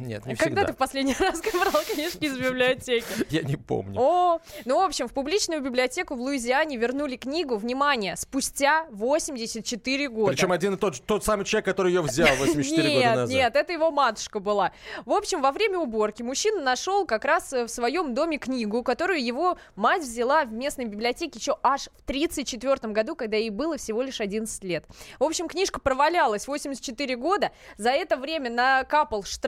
Нет, 0.01 0.25
не 0.27 0.33
А 0.33 0.37
Когда 0.37 0.45
всегда. 0.45 0.65
ты 0.67 0.73
в 0.73 0.77
последний 0.77 1.15
раз 1.19 1.41
брал 1.43 1.83
книжки 1.93 2.25
из 2.25 2.39
библиотеки? 2.39 3.07
Я 3.31 3.43
не 3.43 3.57
помню. 3.57 4.01
О, 4.01 4.41
ну, 4.65 4.79
в 4.81 4.85
общем, 4.85 5.09
в 5.09 5.13
публичную 5.13 5.61
библиотеку 5.63 6.15
в 6.15 6.21
Луизиане 6.21 6.77
вернули 6.77 7.17
книгу, 7.17 7.57
внимание, 7.57 8.17
спустя 8.17 8.87
84 8.91 10.09
года. 10.09 10.33
Причем 10.33 10.53
один 10.53 10.75
и 10.75 10.77
тот, 10.77 11.01
тот 11.05 11.25
самый 11.25 11.45
человек, 11.45 11.65
который 11.67 11.93
ее 11.93 12.03
взял 12.03 12.29
84 12.39 12.89
нет, 12.89 12.95
года 12.95 13.17
назад. 13.17 13.35
Нет, 13.35 13.57
это 13.57 13.73
его 13.73 13.91
матушка 13.91 14.41
была. 14.41 14.73
В 15.05 15.13
общем, 15.13 15.43
во 15.43 15.53
время 15.53 15.79
уборки 15.79 16.23
мужчина 16.23 16.63
нашел 16.63 17.07
как 17.07 17.25
раз 17.25 17.53
э, 17.53 17.65
в 17.65 17.69
своем 17.69 18.15
доме 18.15 18.39
книгу, 18.39 18.83
которую 18.83 19.25
его 19.25 19.59
мать 19.77 20.03
взяла 20.03 20.45
в 20.45 20.53
местной 20.53 20.85
библиотеке 20.87 21.39
еще 21.39 21.59
аж 21.63 21.83
в 21.97 22.03
1934 22.05 22.93
году, 22.93 23.17
когда 23.17 23.37
ей 23.37 23.51
было 23.51 23.77
всего 23.77 24.03
лишь 24.03 24.21
11 24.21 24.65
лет. 24.65 24.85
В 25.19 25.25
общем, 25.25 25.49
книжка 25.49 25.81
провалялась 25.81 26.47
84 26.47 27.17
года. 27.17 27.51
За 27.77 27.91
это 27.91 28.17
время 28.17 28.51
накапал 28.51 29.23
штраф, 29.25 29.48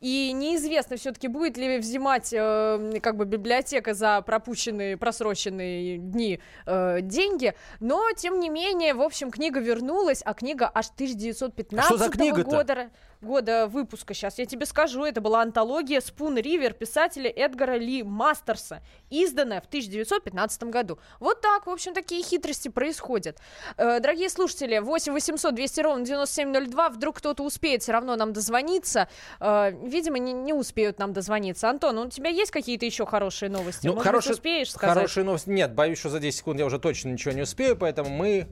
и 0.00 0.32
неизвестно 0.32 0.96
все-таки 0.96 1.28
будет 1.28 1.56
ли 1.56 1.78
взимать 1.78 2.32
э, 2.32 3.00
как 3.02 3.16
бы 3.16 3.24
библиотека 3.24 3.94
за 3.94 4.22
пропущенные, 4.22 4.96
просроченные 4.96 5.98
дни 5.98 6.40
э, 6.66 7.00
деньги. 7.02 7.54
Но, 7.80 8.10
тем 8.16 8.40
не 8.40 8.48
менее, 8.48 8.94
в 8.94 9.02
общем, 9.02 9.30
книга 9.30 9.60
вернулась, 9.60 10.22
а 10.24 10.34
книга 10.34 10.70
аж 10.72 10.90
1915 10.90 11.92
А 11.92 11.98
года 12.44 12.90
года 13.22 13.66
выпуска. 13.66 14.14
Сейчас 14.14 14.38
я 14.38 14.46
тебе 14.46 14.66
скажу. 14.66 15.04
Это 15.04 15.20
была 15.20 15.42
антология 15.42 16.00
«Спун 16.00 16.36
Ривер» 16.36 16.72
писателя 16.72 17.30
Эдгара 17.30 17.76
Ли 17.76 18.02
Мастерса, 18.02 18.82
изданная 19.10 19.60
в 19.60 19.66
1915 19.66 20.64
году. 20.64 20.98
Вот 21.20 21.40
так, 21.40 21.66
в 21.66 21.70
общем, 21.70 21.94
такие 21.94 22.22
хитрости 22.22 22.68
происходят. 22.68 23.38
Э, 23.76 24.00
дорогие 24.00 24.28
слушатели, 24.28 24.78
8 24.78 25.12
800 25.12 25.54
200 25.54 25.80
ровно 25.80 26.04
9702. 26.04 26.88
Вдруг 26.90 27.16
кто-то 27.18 27.42
успеет 27.44 27.82
все 27.82 27.92
равно 27.92 28.16
нам 28.16 28.32
дозвониться. 28.32 29.08
Э, 29.40 29.72
видимо, 29.82 30.18
не, 30.18 30.32
не 30.32 30.52
успеют 30.52 30.98
нам 30.98 31.12
дозвониться. 31.12 31.70
Антон, 31.70 31.98
у 31.98 32.08
тебя 32.10 32.30
есть 32.30 32.50
какие-то 32.50 32.84
еще 32.84 33.06
хорошие 33.06 33.50
новости? 33.50 33.86
Ну, 33.86 33.94
Может 33.94 34.06
хороший- 34.06 34.28
быть, 34.28 34.36
успеешь 34.38 34.72
сказать? 34.72 34.94
Хорошие 34.96 35.24
новости. 35.24 35.48
Нет, 35.50 35.74
боюсь, 35.74 35.98
что 35.98 36.08
за 36.08 36.18
10 36.18 36.38
секунд 36.38 36.58
я 36.58 36.66
уже 36.66 36.78
точно 36.78 37.10
ничего 37.10 37.32
не 37.34 37.42
успею, 37.42 37.76
поэтому 37.76 38.10
мы... 38.10 38.48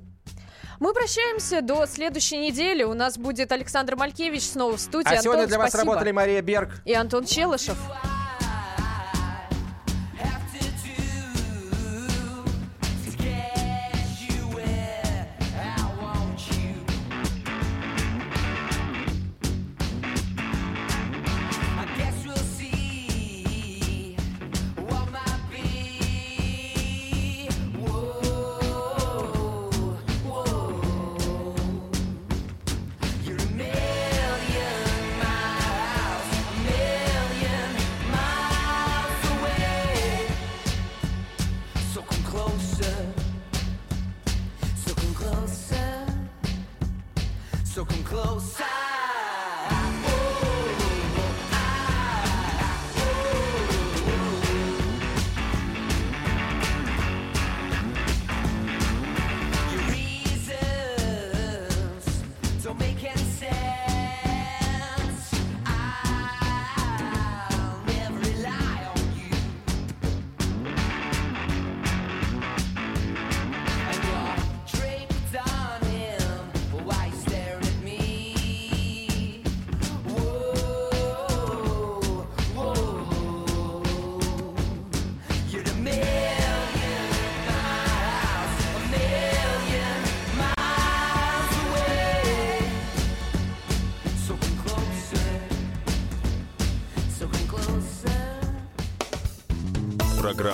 Мы 0.80 0.94
прощаемся 0.94 1.60
до 1.60 1.86
следующей 1.86 2.38
недели. 2.38 2.82
У 2.84 2.94
нас 2.94 3.18
будет 3.18 3.52
Александр 3.52 3.96
Малькевич 3.96 4.42
снова 4.48 4.78
в 4.78 4.80
студии. 4.80 5.08
А 5.12 5.18
сегодня 5.18 5.42
Антон, 5.42 5.48
для 5.48 5.58
вас 5.58 5.68
спасибо. 5.68 5.92
работали 5.92 6.12
Мария 6.12 6.40
Берг. 6.40 6.70
И 6.86 6.94
Антон 6.94 7.26
Челышев. 7.26 7.76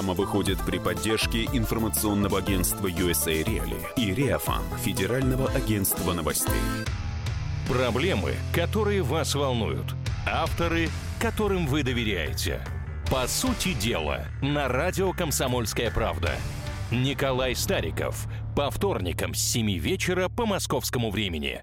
Программа 0.07 0.23
выходит 0.23 0.65
при 0.65 0.79
поддержке 0.79 1.47
информационного 1.47 2.39
агентства 2.39 2.87
USA 2.87 3.43
Reali 3.43 3.77
и 3.97 4.15
Реафан, 4.15 4.63
Федерального 4.85 5.51
агентства 5.51 6.13
новостей. 6.13 6.55
Проблемы, 7.69 8.35
которые 8.55 9.03
вас 9.03 9.35
волнуют. 9.35 9.97
Авторы, 10.25 10.91
которым 11.21 11.67
вы 11.67 11.83
доверяете. 11.83 12.61
По 13.11 13.27
сути 13.27 13.73
дела, 13.73 14.27
на 14.43 14.69
радио 14.69 15.13
«Комсомольская 15.13 15.91
правда». 15.91 16.37
Николай 16.93 17.57
Стариков. 17.57 18.29
По 18.55 18.71
вторникам 18.71 19.35
с 19.35 19.41
7 19.41 19.77
вечера 19.77 20.29
по 20.29 20.47
московскому 20.47 21.11
времени. 21.11 21.63